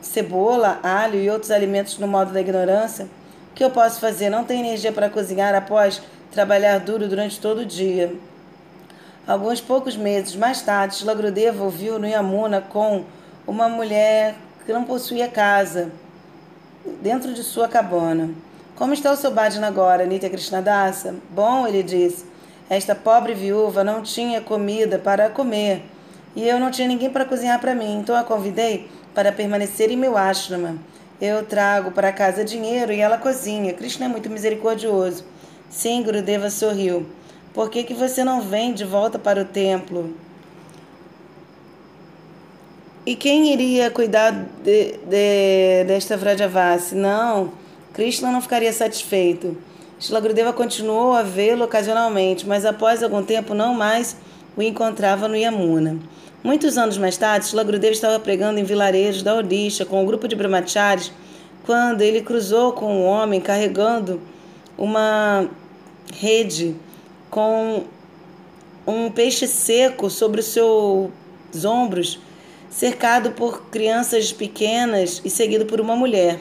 cebola, 0.00 0.80
alho 0.82 1.20
e 1.20 1.28
outros 1.28 1.50
alimentos 1.50 1.98
no 1.98 2.08
modo 2.08 2.32
da 2.32 2.40
ignorância. 2.40 3.06
O 3.50 3.54
que 3.54 3.62
eu 3.62 3.70
posso 3.70 4.00
fazer? 4.00 4.30
Não 4.30 4.44
tenho 4.44 4.64
energia 4.64 4.92
para 4.92 5.10
cozinhar 5.10 5.54
após 5.54 6.00
trabalhar 6.32 6.78
duro 6.78 7.08
durante 7.08 7.40
todo 7.40 7.58
o 7.58 7.66
dia. 7.66 8.14
Alguns 9.26 9.60
poucos 9.60 9.96
meses 9.96 10.34
mais 10.34 10.62
tarde, 10.62 11.04
Lagrudeva 11.04 11.62
ouviu 11.62 11.98
no 11.98 12.06
Yamuna 12.06 12.62
com 12.62 13.04
uma 13.46 13.68
mulher 13.68 14.34
que 14.64 14.72
não 14.72 14.84
possuía 14.84 15.28
casa 15.28 15.90
dentro 17.02 17.34
de 17.34 17.42
sua 17.42 17.68
cabana. 17.68 18.30
Como 18.76 18.94
está 18.94 19.12
o 19.12 19.16
seu 19.16 19.30
Bhajana 19.30 19.66
agora, 19.66 20.06
Nitya 20.06 20.30
Krishnadasa? 20.30 21.16
Bom, 21.30 21.66
ele 21.66 21.82
disse. 21.82 22.24
Esta 22.70 22.94
pobre 22.94 23.34
viúva 23.34 23.82
não 23.82 24.02
tinha 24.02 24.40
comida 24.40 24.98
para 24.98 25.30
comer 25.30 25.82
e 26.36 26.46
eu 26.46 26.60
não 26.60 26.70
tinha 26.70 26.86
ninguém 26.86 27.10
para 27.10 27.24
cozinhar 27.24 27.60
para 27.60 27.74
mim, 27.74 27.98
então 27.98 28.14
a 28.14 28.22
convidei 28.22 28.88
para 29.14 29.32
permanecer 29.32 29.90
em 29.90 29.96
meu 29.96 30.16
ashrama. 30.16 30.76
Eu 31.20 31.44
trago 31.44 31.90
para 31.90 32.12
casa 32.12 32.44
dinheiro 32.44 32.92
e 32.92 33.00
ela 33.00 33.18
cozinha. 33.18 33.72
Krishna 33.72 34.06
é 34.06 34.08
muito 34.08 34.30
misericordioso. 34.30 35.24
Sim, 35.68 36.02
Gurudeva 36.02 36.48
sorriu. 36.48 37.06
Por 37.52 37.70
que, 37.70 37.82
que 37.82 37.94
você 37.94 38.22
não 38.22 38.40
vem 38.40 38.72
de 38.72 38.84
volta 38.84 39.18
para 39.18 39.42
o 39.42 39.44
templo? 39.44 40.14
E 43.04 43.16
quem 43.16 43.52
iria 43.52 43.90
cuidar 43.90 44.30
de, 44.62 44.92
de, 44.98 45.84
desta 45.86 46.16
Vrajavasi? 46.16 46.94
Não, 46.94 47.52
Krishna 47.94 48.30
não 48.30 48.40
ficaria 48.40 48.72
satisfeito. 48.72 49.56
Shilagrudeva 50.00 50.52
continuou 50.52 51.12
a 51.12 51.22
vê-lo 51.22 51.64
ocasionalmente, 51.64 52.46
mas 52.46 52.64
após 52.64 53.02
algum 53.02 53.22
tempo 53.22 53.52
não 53.52 53.74
mais 53.74 54.16
o 54.56 54.62
encontrava 54.62 55.26
no 55.26 55.36
Yamuna. 55.36 55.98
Muitos 56.42 56.78
anos 56.78 56.96
mais 56.96 57.16
tarde, 57.16 57.46
Shilagrudeva 57.46 57.92
estava 57.92 58.20
pregando 58.20 58.60
em 58.60 58.64
vilarejos 58.64 59.24
da 59.24 59.34
Odisha 59.34 59.84
com 59.84 60.00
um 60.00 60.06
grupo 60.06 60.28
de 60.28 60.36
brahmacharis 60.36 61.10
quando 61.66 62.02
ele 62.02 62.22
cruzou 62.22 62.72
com 62.72 62.86
um 62.94 63.04
homem 63.04 63.40
carregando 63.40 64.20
uma 64.76 65.48
rede 66.14 66.76
com 67.28 67.82
um 68.86 69.10
peixe 69.10 69.48
seco 69.48 70.08
sobre 70.08 70.40
os 70.40 70.46
seus 70.46 71.10
ombros, 71.64 72.20
cercado 72.70 73.32
por 73.32 73.64
crianças 73.64 74.32
pequenas 74.32 75.20
e 75.24 75.28
seguido 75.28 75.66
por 75.66 75.80
uma 75.80 75.96
mulher. 75.96 76.40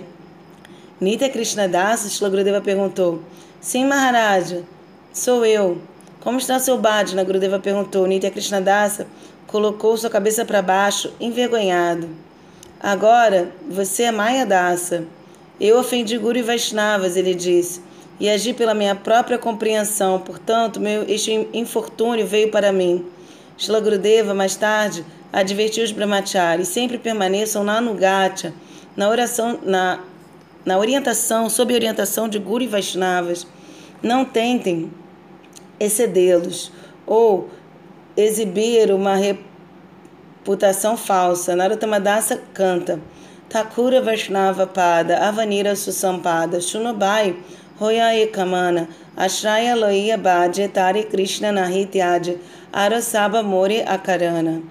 Nitya 1.02 1.30
Krishnadasa, 1.30 2.08
Shilagrudeva 2.08 2.62
perguntou: 2.62 3.22
Sim, 3.60 3.86
Maharaja, 3.86 4.64
sou 5.12 5.46
eu. 5.46 5.82
Como 6.22 6.38
está 6.38 6.60
seu 6.60 6.78
Bhajna? 6.78 7.24
Gurudeva 7.24 7.60
perguntou. 7.60 8.06
Nitya 8.06 8.30
Krishnadasa 8.30 9.08
colocou 9.48 9.98
sua 9.98 10.10
cabeça 10.10 10.46
para 10.46 10.62
baixo, 10.62 11.12
envergonhado. 11.20 12.08
Agora 12.80 13.52
você 13.68 14.04
é 14.04 14.12
Maya 14.12 14.46
Dasa. 14.46 15.06
Eu 15.60 15.80
ofendi 15.80 16.18
Guru 16.20 16.38
e 16.38 16.44
Vaishnavas, 16.44 17.18
ele 17.18 17.34
disse, 17.34 17.82
e 18.20 18.30
agi 18.30 18.54
pela 18.54 18.76
minha 18.76 18.94
própria 18.94 19.40
compreensão. 19.40 20.20
Portanto, 20.20 20.80
meu, 20.80 21.04
este 21.10 21.50
infortúnio 21.52 22.28
veio 22.28 22.52
para 22.52 22.72
mim. 22.72 23.06
Shila 23.58 23.80
Gurudeva, 23.80 24.36
mais 24.36 24.56
tarde, 24.56 25.04
advertiu 25.34 25.84
os 25.84 25.92
brahmacharis, 25.92 26.68
sempre 26.68 27.00
permaneçam 27.00 27.64
na 27.64 27.78
Anugatya, 27.80 28.54
na 28.96 29.10
oração, 29.10 29.60
na 29.64 30.00
na 30.68 30.78
orientação, 30.78 31.50
sob 31.50 31.74
orientação 31.74 32.28
de 32.28 32.38
Guru 32.38 32.66
e 32.66 32.68
Vaishnavas, 32.68 33.48
não 34.04 34.26
tentem 34.26 34.92
excedê-los 35.80 36.74
ou 37.06 37.50
exibir 38.18 38.92
uma 38.92 39.16
putação 40.44 40.98
falsa. 40.98 41.56
Narutamadasa 41.56 42.42
canta. 42.54 43.00
Thakura 43.48 44.02
Vaishnava 44.02 44.68
Pada, 44.68 45.20
Avanira 45.20 45.74
Susampada, 45.74 46.60
Shunobai, 46.60 47.38
Roya 47.80 48.28
Kamana, 48.28 48.90
Ashraya 49.16 49.74
Loia 49.74 50.18
Bhaja, 50.18 50.68
Tari 50.68 51.06
Krishna 51.06 51.50
Nahityadya, 51.50 52.40
Arasaba 52.74 53.42
More 53.42 53.84
Akarana. 53.84 54.62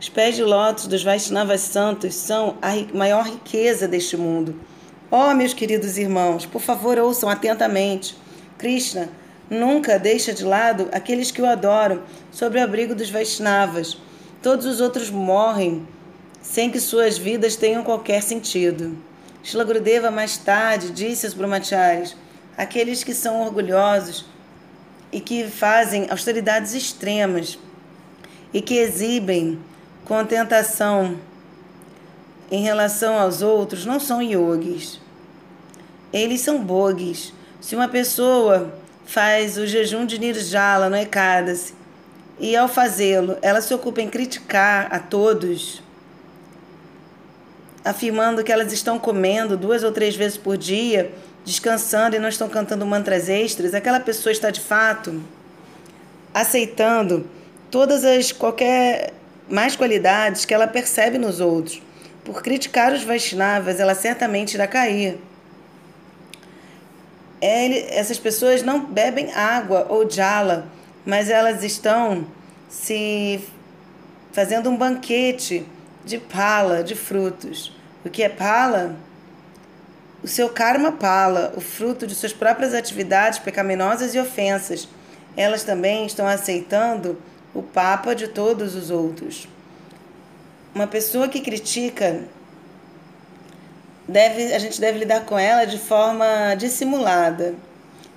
Os 0.00 0.08
pés 0.08 0.34
de 0.34 0.42
lótus 0.42 0.86
dos 0.86 1.04
Vaishnavas 1.04 1.60
santos 1.60 2.14
são 2.14 2.56
a 2.62 2.72
maior 2.96 3.26
riqueza 3.26 3.86
deste 3.86 4.16
mundo. 4.16 4.71
Oh, 5.14 5.34
meus 5.34 5.52
queridos 5.52 5.98
irmãos, 5.98 6.46
por 6.46 6.62
favor, 6.62 6.98
ouçam 6.98 7.28
atentamente. 7.28 8.16
Krishna 8.56 9.10
nunca 9.50 9.98
deixa 9.98 10.32
de 10.32 10.42
lado 10.42 10.88
aqueles 10.90 11.30
que 11.30 11.42
o 11.42 11.44
adoram 11.44 12.02
sob 12.30 12.58
o 12.58 12.62
abrigo 12.62 12.94
dos 12.94 13.10
Vaishnavas. 13.10 13.98
Todos 14.40 14.64
os 14.64 14.80
outros 14.80 15.10
morrem 15.10 15.86
sem 16.40 16.70
que 16.70 16.80
suas 16.80 17.18
vidas 17.18 17.56
tenham 17.56 17.84
qualquer 17.84 18.22
sentido. 18.22 18.96
Shila 19.42 19.64
Gurudeva 19.64 20.10
mais 20.10 20.38
tarde 20.38 20.90
disse 20.90 21.26
aos 21.26 21.34
brahmacharis: 21.34 22.16
aqueles 22.56 23.04
que 23.04 23.12
são 23.12 23.42
orgulhosos 23.42 24.24
e 25.12 25.20
que 25.20 25.44
fazem 25.46 26.06
austeridades 26.08 26.72
extremas 26.72 27.58
e 28.50 28.62
que 28.62 28.78
exibem 28.78 29.58
contentação 30.06 31.18
em 32.52 32.62
relação 32.62 33.18
aos 33.18 33.40
outros 33.40 33.86
não 33.86 33.98
são 33.98 34.20
yogis. 34.20 35.00
Eles 36.12 36.42
são 36.42 36.62
bogues. 36.62 37.32
Se 37.62 37.74
uma 37.74 37.88
pessoa 37.88 38.74
faz 39.06 39.56
o 39.56 39.66
jejum 39.66 40.04
de 40.04 40.18
Nirjala 40.18 40.90
no 40.90 40.96
Ekadasi 40.96 41.72
e 42.38 42.54
ao 42.54 42.68
fazê-lo 42.68 43.38
ela 43.40 43.62
se 43.62 43.72
ocupa 43.72 44.02
em 44.02 44.08
criticar 44.10 44.88
a 44.94 44.98
todos, 44.98 45.82
afirmando 47.82 48.44
que 48.44 48.52
elas 48.52 48.70
estão 48.70 48.98
comendo 48.98 49.56
duas 49.56 49.82
ou 49.82 49.90
três 49.90 50.14
vezes 50.14 50.36
por 50.36 50.58
dia, 50.58 51.10
descansando 51.46 52.16
e 52.16 52.18
não 52.18 52.28
estão 52.28 52.50
cantando 52.50 52.84
mantras 52.84 53.30
extras, 53.30 53.72
aquela 53.72 53.98
pessoa 53.98 54.30
está 54.30 54.50
de 54.50 54.60
fato 54.60 55.22
aceitando 56.34 57.26
todas 57.70 58.04
as 58.04 58.30
qualquer 58.30 59.14
mais 59.48 59.74
qualidades 59.74 60.44
que 60.44 60.52
ela 60.52 60.66
percebe 60.66 61.16
nos 61.16 61.40
outros. 61.40 61.80
Por 62.24 62.42
criticar 62.42 62.92
os 62.92 63.02
Vaishnavas, 63.02 63.80
ela 63.80 63.94
certamente 63.94 64.54
irá 64.54 64.66
cair. 64.66 65.18
É, 67.40 67.98
essas 67.98 68.18
pessoas 68.18 68.62
não 68.62 68.84
bebem 68.84 69.32
água 69.32 69.86
ou 69.88 70.08
jala, 70.08 70.68
mas 71.04 71.28
elas 71.28 71.64
estão 71.64 72.24
se 72.68 73.40
fazendo 74.32 74.70
um 74.70 74.76
banquete 74.76 75.66
de 76.04 76.18
pala, 76.18 76.84
de 76.84 76.94
frutos. 76.94 77.76
O 78.04 78.10
que 78.10 78.22
é 78.22 78.28
pala? 78.28 78.96
O 80.22 80.28
seu 80.28 80.48
karma 80.48 80.92
pala, 80.92 81.52
o 81.56 81.60
fruto 81.60 82.06
de 82.06 82.14
suas 82.14 82.32
próprias 82.32 82.74
atividades 82.74 83.40
pecaminosas 83.40 84.14
e 84.14 84.20
ofensas. 84.20 84.88
Elas 85.36 85.64
também 85.64 86.06
estão 86.06 86.26
aceitando 86.26 87.20
o 87.52 87.62
papa 87.62 88.14
de 88.14 88.28
todos 88.28 88.76
os 88.76 88.90
outros. 88.90 89.48
Uma 90.74 90.86
pessoa 90.86 91.28
que 91.28 91.40
critica 91.40 92.22
deve, 94.08 94.54
a 94.54 94.58
gente 94.58 94.80
deve 94.80 95.00
lidar 95.00 95.26
com 95.26 95.38
ela 95.38 95.66
de 95.66 95.78
forma 95.78 96.54
dissimulada. 96.54 97.54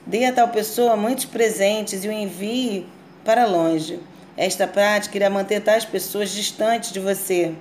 Dê 0.05 0.23
a 0.23 0.31
tal 0.31 0.47
pessoa 0.47 0.95
muitos 0.95 1.25
presentes 1.25 2.05
e 2.05 2.07
o 2.07 2.11
envie 2.11 2.87
para 3.25 3.45
longe. 3.45 3.99
Esta 4.37 4.65
prática 4.65 5.17
irá 5.17 5.29
manter 5.29 5.61
tais 5.61 5.83
pessoas 5.83 6.29
distantes 6.29 6.93
de 6.93 6.99
você. 7.01 7.53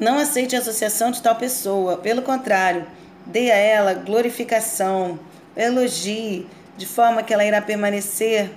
Não 0.00 0.18
aceite 0.18 0.56
a 0.56 0.58
associação 0.58 1.12
de 1.12 1.22
tal 1.22 1.36
pessoa, 1.36 1.96
pelo 1.98 2.22
contrário, 2.22 2.84
dê 3.24 3.52
a 3.52 3.56
ela 3.56 3.94
glorificação, 3.94 5.16
elogie, 5.56 6.48
de 6.76 6.86
forma 6.86 7.22
que 7.22 7.32
ela 7.32 7.44
irá 7.44 7.62
permanecer 7.62 8.50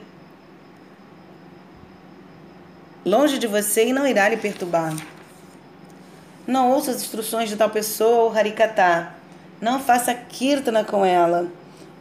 longe 3.07 3.39
de 3.39 3.47
você 3.47 3.87
e 3.87 3.93
não 3.93 4.05
irá 4.05 4.27
lhe 4.27 4.35
perturbar. 4.35 4.93
Não 6.45 6.71
ouça 6.71 6.91
as 6.91 7.01
instruções 7.01 7.47
de 7.47 7.55
tal 7.55 7.69
pessoa 7.69 8.25
ou 8.25 8.37
harikata. 8.37 9.13
Não 9.61 9.79
faça 9.79 10.13
kirtana 10.13 10.83
com 10.83 11.05
ela. 11.05 11.47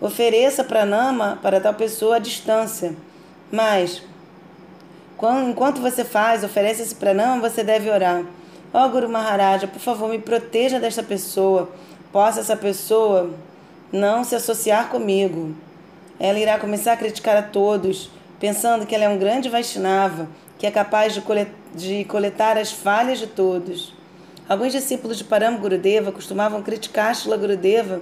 Ofereça 0.00 0.64
pranama 0.64 1.38
para 1.40 1.60
tal 1.60 1.74
pessoa 1.74 2.16
à 2.16 2.18
distância. 2.18 2.96
Mas, 3.52 4.02
enquanto 5.48 5.80
você 5.80 6.04
faz, 6.04 6.42
oferece 6.42 6.82
esse 6.82 6.94
pranama, 6.96 7.48
você 7.48 7.62
deve 7.62 7.88
orar. 7.88 8.24
Ó 8.74 8.84
oh, 8.84 8.88
Guru 8.88 9.08
Maharaja, 9.08 9.68
por 9.68 9.80
favor, 9.80 10.10
me 10.10 10.18
proteja 10.18 10.80
desta 10.80 11.04
pessoa. 11.04 11.70
Possa 12.12 12.40
essa 12.40 12.56
pessoa 12.56 13.30
não 13.92 14.24
se 14.24 14.34
associar 14.34 14.88
comigo. 14.88 15.54
Ela 16.18 16.38
irá 16.40 16.58
começar 16.58 16.94
a 16.94 16.96
criticar 16.96 17.36
a 17.36 17.42
todos, 17.42 18.10
pensando 18.40 18.86
que 18.86 18.94
ela 18.94 19.04
é 19.04 19.08
um 19.08 19.18
grande 19.18 19.48
Vaishnava, 19.48 20.28
que 20.58 20.66
é 20.66 20.70
capaz 20.70 21.14
de, 21.74 22.04
coletar 22.04 22.56
as 22.56 22.72
falhas 22.72 23.18
de 23.18 23.26
todos. 23.26 23.94
Alguns 24.48 24.72
discípulos 24.72 25.18
de 25.18 25.24
Param 25.24 25.56
Gurudeva 25.56 26.12
costumavam 26.12 26.62
criticar 26.62 27.14
Shila 27.14 27.36
Gurudeva 27.36 28.00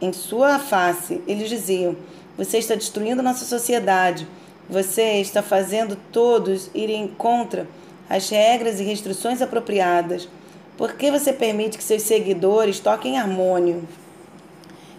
em 0.00 0.12
sua 0.12 0.58
face. 0.58 1.22
Eles 1.26 1.48
diziam: 1.48 1.96
Você 2.36 2.58
está 2.58 2.74
destruindo 2.74 3.22
nossa 3.22 3.44
sociedade. 3.44 4.26
Você 4.68 5.20
está 5.20 5.42
fazendo 5.42 5.96
todos 6.12 6.70
irem 6.74 7.08
contra 7.08 7.66
as 8.08 8.28
regras 8.28 8.80
e 8.80 8.84
restrições 8.84 9.42
apropriadas. 9.42 10.28
Por 10.76 10.94
que 10.94 11.10
você 11.10 11.32
permite 11.32 11.76
que 11.76 11.84
seus 11.84 12.02
seguidores 12.02 12.80
toquem 12.80 13.18
harmônio? 13.18 13.86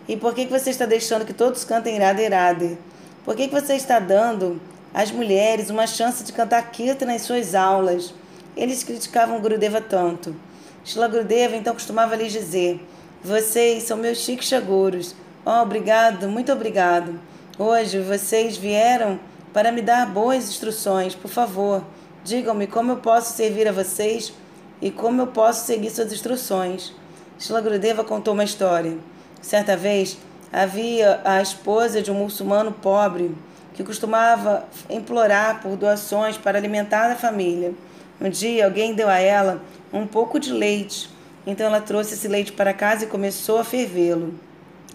E 0.08 0.16
por 0.16 0.36
que 0.36 0.46
você 0.46 0.70
está 0.70 0.86
deixando 0.86 1.26
que 1.26 1.34
todos 1.34 1.64
cantem 1.64 1.96
Irada 1.96 2.22
Irada? 2.22 2.78
Por 3.26 3.36
que 3.36 3.48
você 3.48 3.76
está 3.76 3.98
dando 4.00 4.62
às 4.94 5.12
mulheres 5.12 5.70
uma 5.70 5.88
chance 5.88 6.24
de 6.24 6.34
cantar 6.34 6.72
Kirtana 6.72 7.14
nas 7.14 7.22
suas 7.22 7.56
aulas? 7.56 8.14
Eles 8.56 8.84
criticavam 8.84 9.40
Gurudeva 9.40 9.80
tanto. 9.80 10.36
Shila 10.84 11.08
Gurudeva 11.08 11.56
então 11.56 11.74
costumava 11.74 12.16
lhes 12.16 12.32
dizer: 12.32 12.86
Vocês 13.24 13.84
são 13.84 13.98
meus 13.98 14.20
shikshaguros. 14.20 15.16
Oh, 15.46 15.62
obrigado, 15.62 16.28
muito 16.28 16.52
obrigado. 16.52 17.20
Hoje 17.58 18.00
vocês 18.00 18.58
vieram 18.58 19.20
para 19.54 19.72
me 19.72 19.82
dar 19.82 20.06
boas 20.08 20.50
instruções. 20.50 21.16
Por 21.16 21.30
favor, 21.30 21.84
digam-me 22.24 22.68
como 22.68 22.92
eu 22.92 22.98
posso 22.98 23.36
servir 23.36 23.68
a 23.68 23.72
vocês 23.72 24.34
e 24.82 24.92
como 24.92 25.22
eu 25.22 25.28
posso 25.28 25.66
seguir 25.66 25.90
suas 25.90 26.12
instruções. 26.12 26.94
Shila 27.40 27.62
Gurudeva 27.62 28.04
contou 28.04 28.34
uma 28.34 28.44
história. 28.44 28.98
Certa 29.42 29.76
vez, 29.78 30.18
havia 30.52 31.22
a 31.24 31.42
esposa 31.42 32.02
de 32.02 32.12
um 32.12 32.16
muçulmano 32.16 32.72
pobre 32.72 33.36
que 33.82 33.88
costumava 33.88 34.66
implorar 34.90 35.62
por 35.62 35.76
doações 35.76 36.38
para 36.38 36.58
alimentar 36.58 37.12
a 37.12 37.16
família. 37.16 37.74
Um 38.20 38.30
dia, 38.30 38.66
alguém 38.66 38.94
deu 38.94 39.10
a 39.10 39.20
ela 39.20 39.62
um 39.92 40.06
pouco 40.06 40.40
de 40.40 40.54
leite. 40.54 41.10
Então, 41.46 41.66
ela 41.66 41.82
trouxe 41.82 42.14
esse 42.14 42.28
leite 42.28 42.52
para 42.52 42.74
casa 42.74 43.06
e 43.06 43.08
começou 43.08 43.58
a 43.58 43.64
fervê-lo. 43.64 44.36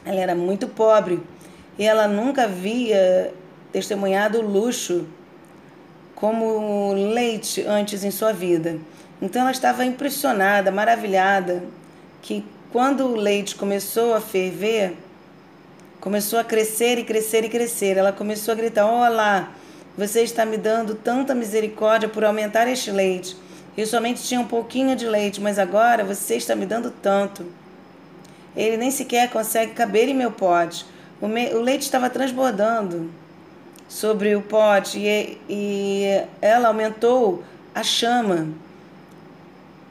Ela 0.05 0.20
era 0.20 0.35
muito 0.35 0.68
pobre 0.68 1.20
e 1.79 1.85
ela 1.85 2.07
nunca 2.07 2.44
havia 2.44 3.35
testemunhado 3.72 4.40
luxo 4.40 5.07
como 6.14 6.92
leite 6.94 7.62
antes 7.66 8.05
em 8.05 8.11
sua 8.11 8.33
vida. 8.33 8.79
Então, 9.20 9.42
ela 9.42 9.51
estava 9.51 9.85
impressionada, 9.85 10.70
maravilhada, 10.70 11.64
que 12.22 12.44
quando 12.72 13.07
o 13.07 13.16
leite 13.16 13.57
começou 13.57 14.14
a 14.14 14.20
ferver, 14.20 14.96
começou 16.00 16.38
a 16.38 16.44
crescer 16.44 16.98
e 16.98 17.04
crescer 17.04 17.44
e 17.44 17.48
crescer. 17.48 17.96
Ela 17.96 18.12
começou 18.12 18.52
a 18.52 18.54
gritar: 18.54 18.87
Olá, 18.87 19.52
você 19.96 20.22
está 20.22 20.44
me 20.44 20.56
dando 20.56 20.94
tanta 20.94 21.35
misericórdia 21.35 22.09
por 22.09 22.24
aumentar 22.24 22.68
este 22.68 22.90
leite. 22.90 23.37
Eu 23.76 23.87
somente 23.87 24.22
tinha 24.22 24.40
um 24.40 24.46
pouquinho 24.46 24.96
de 24.96 25.06
leite, 25.06 25.40
mas 25.40 25.59
agora 25.59 26.04
você 26.04 26.37
está 26.37 26.54
me 26.54 26.66
dando 26.66 26.90
tanto. 26.90 27.44
Ele 28.56 28.76
nem 28.76 28.90
sequer 28.90 29.30
consegue 29.30 29.72
caber 29.72 30.09
em 30.09 30.14
meu 30.14 30.32
pote. 30.32 30.87
O, 31.20 31.28
me... 31.28 31.52
o 31.54 31.61
leite 31.61 31.82
estava 31.82 32.09
transbordando 32.09 33.11
sobre 33.88 34.35
o 34.35 34.42
pote 34.42 34.98
e, 34.98 35.38
e 35.48 36.24
ela 36.40 36.68
aumentou 36.68 37.44
a 37.74 37.82
chama 37.82 38.48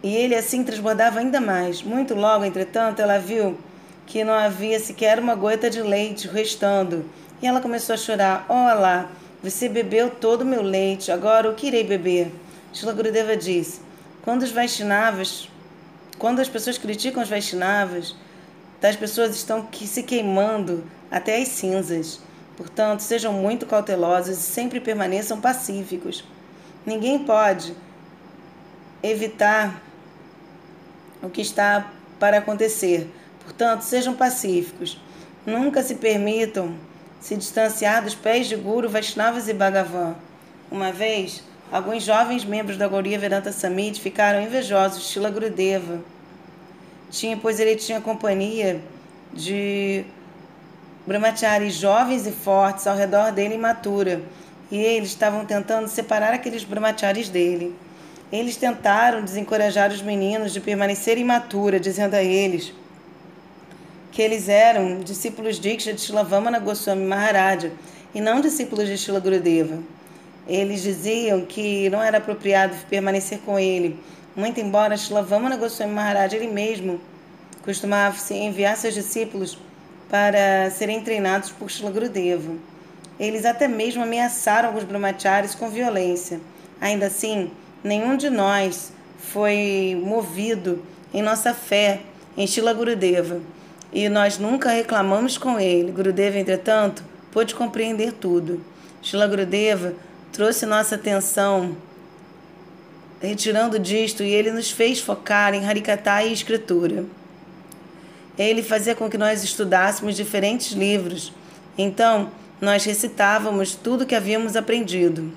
e 0.05 0.15
ele 0.15 0.35
assim 0.35 0.63
transbordava 0.63 1.19
ainda 1.19 1.41
mais. 1.41 1.81
Muito 1.81 2.13
logo, 2.13 2.45
entretanto, 2.45 3.01
ela 3.01 3.17
viu 3.17 3.57
que 4.05 4.23
não 4.23 4.33
havia 4.33 4.79
sequer 4.79 5.19
uma 5.19 5.35
gota 5.35 5.69
de 5.69 5.81
leite 5.81 6.27
restando. 6.27 7.05
E 7.41 7.47
ela 7.47 7.61
começou 7.61 7.93
a 7.93 7.97
chorar. 7.97 8.45
Olá, 8.47 9.09
você 9.41 9.67
bebeu 9.67 10.09
todo 10.09 10.41
o 10.41 10.45
meu 10.45 10.61
leite, 10.61 11.11
agora 11.11 11.49
o 11.49 11.55
que 11.55 11.67
irei 11.67 11.83
beber? 11.83 12.31
Shila 12.73 12.93
Gurudeva 12.93 13.35
disse, 13.35 13.81
quando 14.21 14.43
os 14.43 14.51
Vaishnavas, 14.51 15.49
quando 16.17 16.39
as 16.39 16.49
pessoas 16.49 16.77
criticam 16.77 17.21
os 17.21 17.29
Vaishnavas, 17.29 18.15
tais 18.81 18.95
pessoas 18.95 19.35
estão 19.35 19.67
se 19.71 20.03
queimando 20.03 20.83
até 21.11 21.41
as 21.41 21.49
cinzas. 21.49 22.19
Portanto, 22.57 23.01
sejam 23.01 23.33
muito 23.33 23.65
cautelosos 23.65 24.37
e 24.37 24.41
sempre 24.41 24.79
permaneçam 24.79 25.41
pacíficos. 25.41 26.23
Ninguém 26.85 27.19
pode 27.19 27.75
evitar 29.03 29.81
o 31.21 31.29
que 31.29 31.41
está 31.41 31.91
para 32.19 32.37
acontecer. 32.37 33.09
Portanto, 33.45 33.81
sejam 33.81 34.13
pacíficos. 34.13 34.99
Nunca 35.45 35.81
se 35.81 35.95
permitam 35.95 36.75
se 37.21 37.35
distanciar 37.35 38.03
dos 38.03 38.15
pés 38.15 38.47
de 38.47 38.55
Guru, 38.55 38.89
Vaishnavas 38.89 39.47
e 39.47 39.53
Bhagavan. 39.53 40.15
Uma 40.69 40.91
vez, 40.91 41.43
alguns 41.71 42.03
jovens 42.03 42.43
membros 42.43 42.77
da 42.77 42.87
Gauriya 42.87 43.17
Vedanta 43.17 43.51
Samit 43.51 44.01
ficaram 44.01 44.41
invejosos 44.41 45.03
de 45.03 45.05
Shila 45.05 45.29
Gurudeva. 45.29 46.01
Tinha, 47.09 47.37
pois 47.37 47.59
ele 47.59 47.75
tinha 47.75 48.01
companhia 48.01 48.81
de 49.31 50.03
brahmacharis 51.05 51.75
jovens 51.75 52.25
e 52.25 52.31
fortes 52.31 52.87
ao 52.87 52.97
redor 52.97 53.31
dele 53.31 53.55
em 53.55 53.59
Mathura, 53.59 54.21
e 54.71 54.77
eles 54.77 55.09
estavam 55.09 55.45
tentando 55.45 55.87
separar 55.87 56.33
aqueles 56.33 56.63
brahmacharis 56.63 57.29
dele. 57.29 57.75
Eles 58.31 58.57
tentaram 58.57 59.23
desencorajar 59.23 59.91
os 59.91 60.01
meninos 60.01 60.51
de 60.51 60.59
permanecerem 60.59 61.23
em 61.23 61.27
Mathura, 61.27 61.79
dizendo 61.79 62.15
a 62.15 62.23
eles 62.23 62.73
que 64.15 64.21
eles 64.21 64.47
eram 64.47 64.99
discípulos 65.01 65.59
Diksha 65.59 65.91
de 65.91 65.99
Shilavamana 65.99 66.57
Goswami 66.57 67.05
Maharaja 67.05 67.73
e 68.13 68.21
não 68.21 68.39
discípulos 68.39 68.87
de 68.87 68.97
Shila 68.97 69.19
Gurudeva. 69.19 69.79
Eles 70.47 70.81
diziam 70.81 71.41
que 71.41 71.89
não 71.89 72.01
era 72.01 72.19
apropriado 72.19 72.73
permanecer 72.89 73.39
com 73.39 73.59
ele, 73.59 73.99
muito 74.33 74.57
embora 74.57 74.95
Shilavamana 74.95 75.57
Goswami 75.57 75.91
Maharaj 75.91 76.33
ele 76.33 76.47
mesmo 76.47 77.01
costumava 77.61 78.15
enviar 78.33 78.77
seus 78.77 78.93
discípulos 78.93 79.57
para 80.09 80.71
serem 80.71 81.01
treinados 81.01 81.49
por 81.49 81.69
Shila 81.69 81.91
Gurudeva. 81.91 82.53
Eles 83.19 83.43
até 83.43 83.67
mesmo 83.67 84.01
ameaçaram 84.01 84.77
os 84.77 84.85
brahmacharis 84.85 85.55
com 85.55 85.69
violência. 85.69 86.39
Ainda 86.79 87.07
assim, 87.07 87.51
nenhum 87.83 88.15
de 88.15 88.29
nós 88.29 88.93
foi 89.19 90.01
movido 90.01 90.85
em 91.13 91.21
nossa 91.21 91.53
fé 91.53 91.99
em 92.37 92.47
Shila 92.47 92.73
Gurudeva 92.73 93.41
e 93.95 94.09
nós 94.09 94.37
nunca 94.37 94.71
reclamamos 94.71 95.37
com 95.37 95.57
ele. 95.57 95.89
Gurudeva, 95.89 96.37
entretanto, 96.37 97.01
pôde 97.31 97.55
compreender 97.55 98.11
tudo. 98.11 98.61
Shila 99.01 99.25
Gurudeva 99.25 99.93
trouxe 100.33 100.65
nossa 100.65 100.95
atenção 100.95 101.77
retirando 103.21 103.79
disto 103.79 104.21
e 104.21 104.29
ele 104.29 104.51
nos 104.51 104.69
fez 104.69 104.99
focar 104.99 105.53
em 105.53 105.65
Harikata 105.65 106.21
e 106.23 106.33
escritura. 106.33 107.05
Ele 108.37 108.61
fazia 108.61 108.93
com 108.93 109.09
que 109.09 109.17
nós 109.17 109.45
estudássemos 109.45 110.17
diferentes 110.17 110.73
livros. 110.73 111.31
Então, 111.77 112.29
nós 112.59 112.83
recitávamos 112.83 113.75
tudo 113.75 114.05
que 114.05 114.13
havíamos 114.13 114.57
aprendido. 114.57 115.31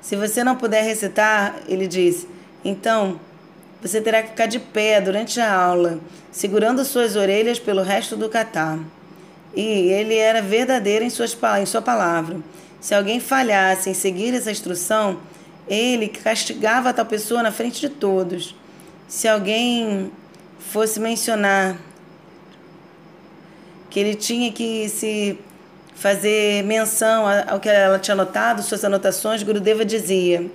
Se 0.00 0.14
você 0.14 0.44
não 0.44 0.54
puder 0.54 0.84
recitar, 0.84 1.56
ele 1.66 1.88
disse, 1.88 2.28
então 2.64 3.18
você 3.82 4.00
terá 4.00 4.22
que 4.22 4.30
ficar 4.30 4.46
de 4.46 4.58
pé 4.58 5.00
durante 5.00 5.40
a 5.40 5.52
aula, 5.52 5.98
segurando 6.30 6.84
suas 6.84 7.16
orelhas 7.16 7.58
pelo 7.58 7.82
resto 7.82 8.16
do 8.16 8.28
catar. 8.28 8.78
E 9.54 9.62
ele 9.62 10.14
era 10.14 10.42
verdadeiro 10.42 11.04
em, 11.04 11.10
suas, 11.10 11.36
em 11.60 11.66
sua 11.66 11.82
palavra. 11.82 12.38
Se 12.80 12.94
alguém 12.94 13.20
falhasse 13.20 13.90
em 13.90 13.94
seguir 13.94 14.34
essa 14.34 14.50
instrução, 14.50 15.18
ele 15.68 16.08
castigava 16.08 16.90
a 16.90 16.92
tal 16.92 17.06
pessoa 17.06 17.42
na 17.42 17.50
frente 17.50 17.80
de 17.80 17.88
todos. 17.88 18.54
Se 19.08 19.26
alguém 19.26 20.10
fosse 20.58 21.00
mencionar 21.00 21.76
que 23.88 23.98
ele 23.98 24.14
tinha 24.14 24.52
que 24.52 24.88
se 24.88 25.38
fazer 25.94 26.62
menção 26.64 27.24
ao 27.48 27.58
que 27.58 27.68
ela 27.68 27.98
tinha 27.98 28.14
anotado, 28.14 28.62
suas 28.62 28.84
anotações, 28.84 29.42
Gurudeva 29.42 29.84
dizia: 29.84 30.50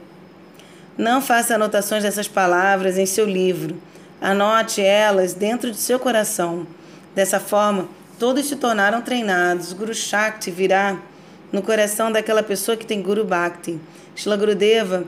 não 0.98 1.22
faça 1.22 1.56
anotações 1.56 2.04
dessas 2.04 2.28
palavras 2.28 2.98
em 2.98 3.06
seu 3.06 3.26
livro. 3.26 3.76
Anote 4.22 4.82
elas 4.82 5.34
dentro 5.34 5.70
de 5.70 5.78
seu 5.78 6.00
coração. 6.00 6.66
Dessa 7.14 7.38
forma, 7.38 7.90
todos 8.18 8.48
se 8.48 8.56
tornaram 8.56 9.02
treinados. 9.02 9.74
Guru 9.74 9.94
Shakti 9.94 10.50
virá 10.50 10.98
no 11.52 11.62
coração 11.62 12.12
daquela 12.12 12.42
pessoa 12.42 12.78
que 12.78 12.86
tem 12.86 13.02
Guru 13.02 13.26
Bhakti. 13.26 13.78
Shila 14.16 14.38
Gurudeva 14.38 15.04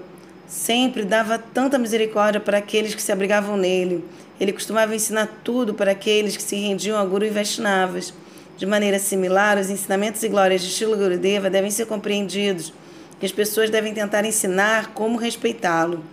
sempre 0.45 1.06
dava 1.06 1.39
tanta 1.39 1.78
misericórdia 1.78 2.41
para 2.41 2.58
aqueles 2.58 2.93
que 2.93 3.02
se 3.02 3.12
abrigavam 3.12 3.56
nele. 3.56 4.04
Ele 4.39 4.52
costumava 4.52 4.93
ensinar 4.93 5.39
tudo 5.41 5.73
para 5.73 5.91
aqueles 5.91 6.36
que 6.36 6.43
se 6.43 6.58
rendiam 6.58 7.00
a 7.00 7.06
Guru 7.06 7.26
e 7.26 7.30
Vaishnavas. 7.30 8.13
De 8.58 8.65
maneira 8.65 9.00
similar, 9.00 9.58
os 9.58 9.69
ensinamentos 9.69 10.21
e 10.21 10.28
glórias 10.28 10.62
de 10.62 10.67
Shila 10.67 10.97
Gurudeva 10.97 11.50
devem 11.50 11.71
ser 11.71 11.86
compreendidos 11.86 12.73
que 13.19 13.25
as 13.25 13.32
pessoas 13.32 13.69
devem 13.69 13.93
tentar 13.93 14.25
ensinar 14.25 14.93
como 14.93 15.17
respeitá-lo. 15.17 16.03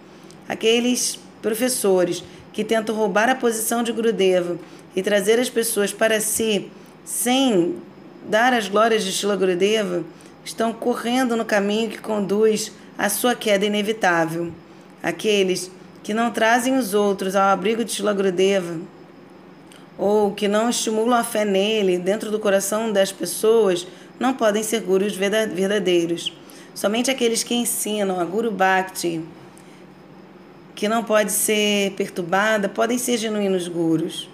Aqueles 0.49 1.19
professores 1.43 2.25
que 2.53 2.65
tentam 2.65 2.95
roubar 2.95 3.29
a 3.29 3.35
posição 3.35 3.83
de 3.83 3.93
Gurudeva 3.93 4.59
e 4.95 5.03
trazer 5.03 5.39
as 5.39 5.51
pessoas 5.51 5.93
para 5.93 6.21
si 6.21 6.71
sem 7.05 7.77
dar 8.29 8.53
as 8.53 8.69
glórias 8.69 9.05
de 9.05 9.13
Shila 9.13 9.37
Gurudeva 9.37 10.05
estão 10.45 10.73
correndo 10.73 11.37
no 11.37 11.45
caminho 11.45 11.91
que 11.91 11.99
conduz 11.99 12.73
à 12.97 13.09
sua 13.09 13.35
queda 13.35 13.67
inevitável. 13.67 14.53
Aqueles 15.03 15.71
que 16.03 16.15
não 16.15 16.31
trazem 16.31 16.77
os 16.77 16.95
outros 16.95 17.35
ao 17.35 17.49
abrigo 17.49 17.85
de 17.85 17.93
Shila 17.93 18.13
Gurudeva 18.13 18.79
ou 19.99 20.33
que 20.33 20.49
não 20.49 20.69
estimulam 20.69 21.19
a 21.19 21.25
fé 21.25 21.45
nele 21.45 21.99
dentro 21.99 22.31
do 22.31 22.39
coração 22.39 22.93
das 22.93 23.13
pessoas 23.13 23.87
não 24.19 24.35
podem 24.35 24.63
ser 24.63 24.81
gurus 24.81 25.15
verdadeiros. 25.15 26.33
Somente 26.75 27.09
aqueles 27.09 27.45
que 27.45 27.55
ensinam 27.55 28.19
a 28.19 28.25
Guru 28.25 28.51
Bhakti, 28.51 29.23
que 30.75 30.89
não 30.89 31.05
pode 31.05 31.31
ser 31.31 31.93
perturbada, 31.93 32.69
podem 32.69 32.99
ser 32.99 33.17
genuínos 33.17 33.69
gurus. 33.69 34.29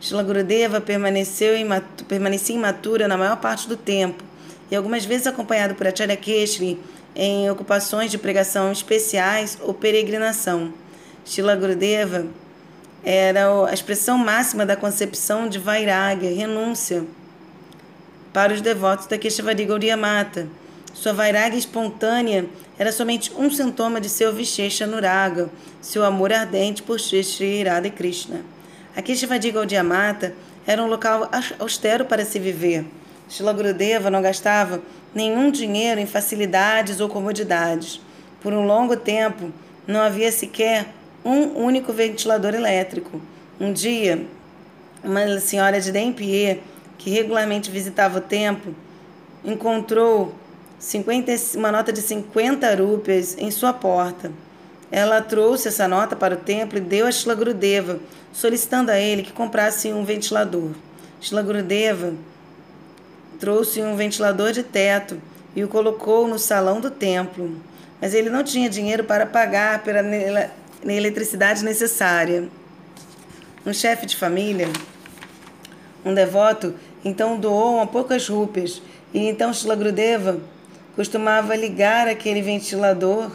Shila 0.00 0.24
Gurudeva 0.24 0.80
permaneceu 0.80 1.56
em, 1.56 1.64
permanecia 2.08 2.56
imatura 2.56 3.06
na 3.06 3.16
maior 3.16 3.36
parte 3.36 3.68
do 3.68 3.76
tempo 3.76 4.24
e 4.70 4.74
algumas 4.74 5.04
vezes 5.04 5.28
acompanhado 5.28 5.76
por 5.76 5.86
Acharya 5.86 6.16
Keshri 6.16 6.80
em 7.14 7.48
ocupações 7.48 8.10
de 8.10 8.18
pregação 8.18 8.72
especiais 8.72 9.56
ou 9.62 9.72
peregrinação. 9.72 10.74
Shila 11.24 11.54
Gurudeva 11.54 12.26
era 13.04 13.68
a 13.68 13.72
expressão 13.72 14.18
máxima 14.18 14.66
da 14.66 14.74
concepção 14.74 15.48
de 15.48 15.60
vairagya, 15.60 16.34
renúncia, 16.34 17.04
para 18.32 18.52
os 18.52 18.60
devotos 18.60 19.06
da 19.06 19.16
Keshavadi 19.16 19.64
Gaudiya 19.64 19.96
Mata 19.96 20.48
sua 20.94 21.12
vairagya 21.12 21.58
espontânea 21.58 22.46
era 22.78 22.92
somente 22.92 23.32
um 23.36 23.50
sintoma 23.50 24.00
de 24.00 24.08
seu 24.08 24.32
Vishesha 24.32 24.86
Nuraga, 24.86 25.50
seu 25.80 26.04
amor 26.04 26.32
ardente 26.32 26.84
por 26.84 27.00
Shri 27.00 27.64
Radha 27.64 27.90
Krishna. 27.90 28.42
Aqui 28.96 29.16
Shivadi 29.16 29.50
Gaudiamata 29.50 30.34
era 30.64 30.80
um 30.80 30.86
local 30.86 31.28
austero 31.58 32.04
para 32.04 32.24
se 32.24 32.38
viver. 32.38 32.86
Shila 33.28 33.52
Gurudeva 33.52 34.08
não 34.08 34.22
gastava 34.22 34.80
nenhum 35.12 35.50
dinheiro 35.50 36.00
em 36.00 36.06
facilidades 36.06 37.00
ou 37.00 37.08
comodidades. 37.08 38.00
Por 38.40 38.52
um 38.52 38.64
longo 38.64 38.96
tempo, 38.96 39.50
não 39.88 40.00
havia 40.00 40.30
sequer 40.30 40.86
um 41.24 41.64
único 41.64 41.92
ventilador 41.92 42.54
elétrico. 42.54 43.20
Um 43.60 43.72
dia, 43.72 44.24
uma 45.02 45.40
senhora 45.40 45.80
de 45.80 45.90
Dempie, 45.90 46.60
que 46.98 47.10
regularmente 47.10 47.68
visitava 47.68 48.18
o 48.18 48.22
templo, 48.22 48.74
encontrou 49.44 50.34
50, 50.84 51.32
uma 51.56 51.72
nota 51.72 51.90
de 51.90 52.02
50 52.02 52.74
rúpias 52.74 53.36
em 53.38 53.50
sua 53.50 53.72
porta. 53.72 54.30
Ela 54.92 55.22
trouxe 55.22 55.68
essa 55.68 55.88
nota 55.88 56.14
para 56.14 56.34
o 56.34 56.36
templo 56.38 56.76
e 56.76 56.80
deu 56.80 57.06
a 57.06 57.10
Shilagrudeva, 57.10 57.98
solicitando 58.34 58.90
a 58.90 58.98
ele 58.98 59.22
que 59.22 59.32
comprasse 59.32 59.90
um 59.90 60.04
ventilador. 60.04 60.72
Shilagrudeva 61.22 62.12
trouxe 63.40 63.80
um 63.80 63.96
ventilador 63.96 64.52
de 64.52 64.62
teto 64.62 65.18
e 65.56 65.64
o 65.64 65.68
colocou 65.68 66.28
no 66.28 66.38
salão 66.38 66.82
do 66.82 66.90
templo, 66.90 67.56
mas 67.98 68.12
ele 68.12 68.28
não 68.28 68.44
tinha 68.44 68.68
dinheiro 68.68 69.04
para 69.04 69.24
pagar 69.24 69.82
pela 69.82 70.50
eletricidade 70.84 71.64
necessária. 71.64 72.46
Um 73.64 73.72
chefe 73.72 74.04
de 74.04 74.16
família, 74.16 74.68
um 76.04 76.12
devoto, 76.12 76.74
então 77.02 77.40
doou 77.40 77.76
uma 77.76 77.86
poucas 77.86 78.28
rúpias 78.28 78.82
e 79.14 79.20
então 79.20 79.50
Shilagrudeva 79.50 80.52
costumava 80.96 81.56
ligar 81.56 82.08
aquele 82.08 82.40
ventilador 82.40 83.30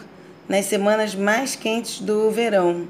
nas 0.48 0.66
semanas 0.66 1.14
mais 1.14 1.56
quentes 1.56 2.00
do 2.00 2.32
verão. 2.32 2.88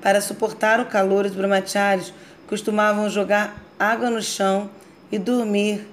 Para 0.00 0.20
suportar 0.20 0.80
o 0.80 0.86
calor, 0.86 1.26
os 1.26 1.34
brahmacharis 1.34 2.14
costumavam 2.46 3.10
jogar 3.10 3.62
água 3.78 4.08
no 4.08 4.22
chão 4.22 4.70
e 5.10 5.18
dormir 5.18 5.86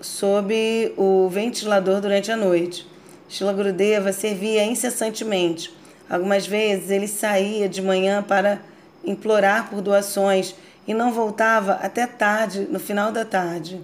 sob 0.00 0.92
o 0.96 1.28
ventilador 1.28 2.00
durante 2.00 2.30
a 2.30 2.36
noite. 2.36 2.86
Shila 3.28 3.52
Gurudeva 3.52 4.12
servia 4.12 4.64
incessantemente. 4.64 5.74
Algumas 6.08 6.46
vezes 6.46 6.90
ele 6.90 7.08
saía 7.08 7.68
de 7.68 7.80
manhã 7.80 8.22
para 8.22 8.60
implorar 9.04 9.70
por 9.70 9.80
doações 9.80 10.54
e 10.86 10.92
não 10.92 11.12
voltava 11.12 11.72
até 11.74 12.06
tarde, 12.06 12.66
no 12.70 12.78
final 12.78 13.10
da 13.10 13.24
tarde, 13.24 13.80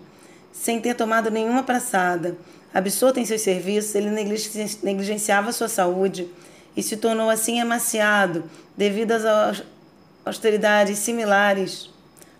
sem 0.60 0.80
ter 0.80 0.94
tomado 0.94 1.30
nenhuma 1.30 1.62
praçada. 1.62 2.36
Absorto 2.74 3.20
em 3.20 3.24
seus 3.24 3.42
serviços, 3.42 3.94
ele 3.94 4.10
negligenciava 4.82 5.52
sua 5.52 5.68
saúde 5.68 6.28
e 6.76 6.82
se 6.82 6.96
tornou 6.96 7.30
assim 7.30 7.60
emaciado 7.60 8.44
devido 8.76 9.12
às 9.12 9.62
austeridades 10.24 10.98
similares 10.98 11.90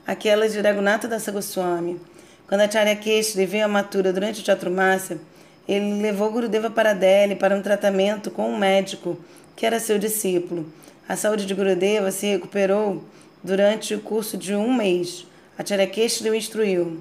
àquelas 0.07 0.53
de 0.53 0.61
Raghunatha 0.61 1.07
Dasa 1.07 1.31
Goswami. 1.31 2.01
Quando 2.49 2.63
Acharya 2.63 2.97
Keshri 2.97 3.47
veio 3.47 3.65
a 3.65 3.69
Matura 3.69 4.13
durante 4.13 4.43
o 4.43 4.45
Chaturmasya, 4.45 5.19
ele 5.69 6.03
levou 6.03 6.31
Gurudeva 6.33 6.71
para 6.71 6.95
Delhi 6.95 7.37
para 7.37 7.55
um 7.55 7.63
tratamento 7.63 8.31
com 8.31 8.51
um 8.51 8.59
médico 8.59 9.19
que 9.55 9.65
era 9.65 9.79
seu 9.79 9.99
discípulo. 9.99 10.71
A 11.09 11.15
saúde 11.15 11.47
de 11.47 11.55
Gurudeva 11.55 12.11
se 12.11 12.27
recuperou 12.27 13.05
durante 13.45 13.95
o 13.95 14.01
curso 14.01 14.37
de 14.37 14.55
um 14.55 14.75
mês. 14.75 15.27
Acharya 15.57 15.87
Keshri 15.87 16.31
o 16.31 16.35
instruiu. 16.35 16.99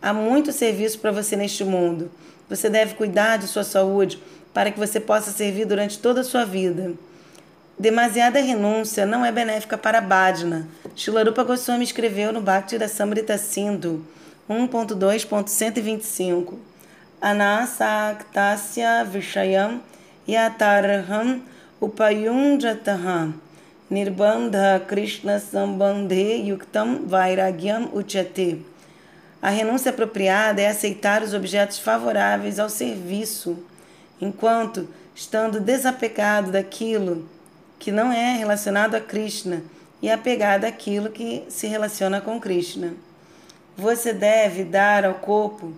Há 0.00 0.12
muito 0.12 0.52
serviço 0.52 1.00
para 1.00 1.10
você 1.10 1.34
neste 1.34 1.64
mundo. 1.64 2.08
Você 2.48 2.70
deve 2.70 2.94
cuidar 2.94 3.36
de 3.36 3.48
sua 3.48 3.64
saúde 3.64 4.22
para 4.54 4.70
que 4.70 4.78
você 4.78 5.00
possa 5.00 5.32
servir 5.32 5.64
durante 5.64 5.98
toda 5.98 6.20
a 6.20 6.24
sua 6.24 6.44
vida. 6.44 6.92
Demasiada 7.78 8.40
renúncia 8.40 9.04
não 9.04 9.24
é 9.24 9.32
benéfica 9.32 9.76
para 9.76 10.00
Bhajna. 10.00 10.68
Shilarupa 10.96 11.44
Goswami 11.44 11.84
escreveu 11.84 12.32
no 12.32 12.40
Bhakti 12.40 12.78
da 12.78 12.88
Samrita 12.88 13.38
Sindhu 13.38 14.04
1.2.125 14.48 16.54
Anasaktasya 17.20 19.04
Vishayam 19.04 19.82
Yatarham 20.26 21.42
Upayunjataham 21.80 23.34
Nirbandha 23.90 24.80
Krishna 24.86 25.38
Sambandhe 25.38 26.48
Yuktam 26.48 27.06
Vairagyam 27.06 27.92
Uchate 27.92 28.64
a 29.40 29.50
renúncia 29.50 29.90
apropriada 29.90 30.60
é 30.60 30.66
aceitar 30.66 31.22
os 31.22 31.32
objetos 31.32 31.78
favoráveis 31.78 32.58
ao 32.58 32.68
serviço, 32.68 33.64
enquanto 34.20 34.88
estando 35.14 35.60
desapegado 35.60 36.50
daquilo 36.50 37.28
que 37.78 37.92
não 37.92 38.12
é 38.12 38.36
relacionado 38.36 38.96
a 38.96 39.00
Krishna 39.00 39.62
e 40.02 40.10
apegado 40.10 40.64
àquilo 40.64 41.10
que 41.10 41.44
se 41.48 41.68
relaciona 41.68 42.20
com 42.20 42.40
Krishna. 42.40 42.94
Você 43.76 44.12
deve 44.12 44.64
dar 44.64 45.04
ao 45.04 45.14
corpo 45.14 45.72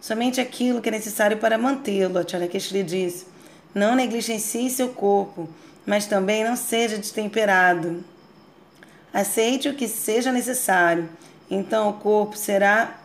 somente 0.00 0.40
aquilo 0.40 0.82
que 0.82 0.88
é 0.88 0.92
necessário 0.92 1.36
para 1.38 1.56
mantê-lo, 1.56 2.18
Acharya 2.18 2.48
Keshri 2.48 2.82
disse. 2.82 3.26
Não 3.72 3.94
negligencie 3.94 4.68
seu 4.70 4.88
corpo, 4.88 5.48
mas 5.86 6.06
também 6.06 6.44
não 6.44 6.56
seja 6.56 6.98
destemperado. 6.98 8.04
Aceite 9.12 9.68
o 9.68 9.74
que 9.74 9.86
seja 9.86 10.32
necessário, 10.32 11.08
então 11.48 11.88
o 11.90 11.94
corpo 11.94 12.36
será 12.36 13.03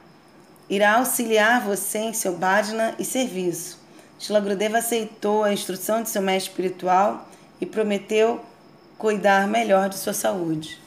irá 0.69 0.97
auxiliar 0.97 1.61
você 1.61 1.99
em 1.99 2.13
seu 2.13 2.37
bhajna 2.37 2.93
e 2.99 3.03
serviço. 3.03 3.79
Shila 4.19 4.39
Gurudeva 4.39 4.77
aceitou 4.77 5.43
a 5.43 5.53
instrução 5.53 6.03
de 6.03 6.09
seu 6.09 6.21
mestre 6.21 6.51
espiritual 6.51 7.27
e 7.59 7.65
prometeu 7.65 8.41
cuidar 8.97 9.47
melhor 9.47 9.89
de 9.89 9.97
sua 9.97 10.13
saúde. 10.13 10.79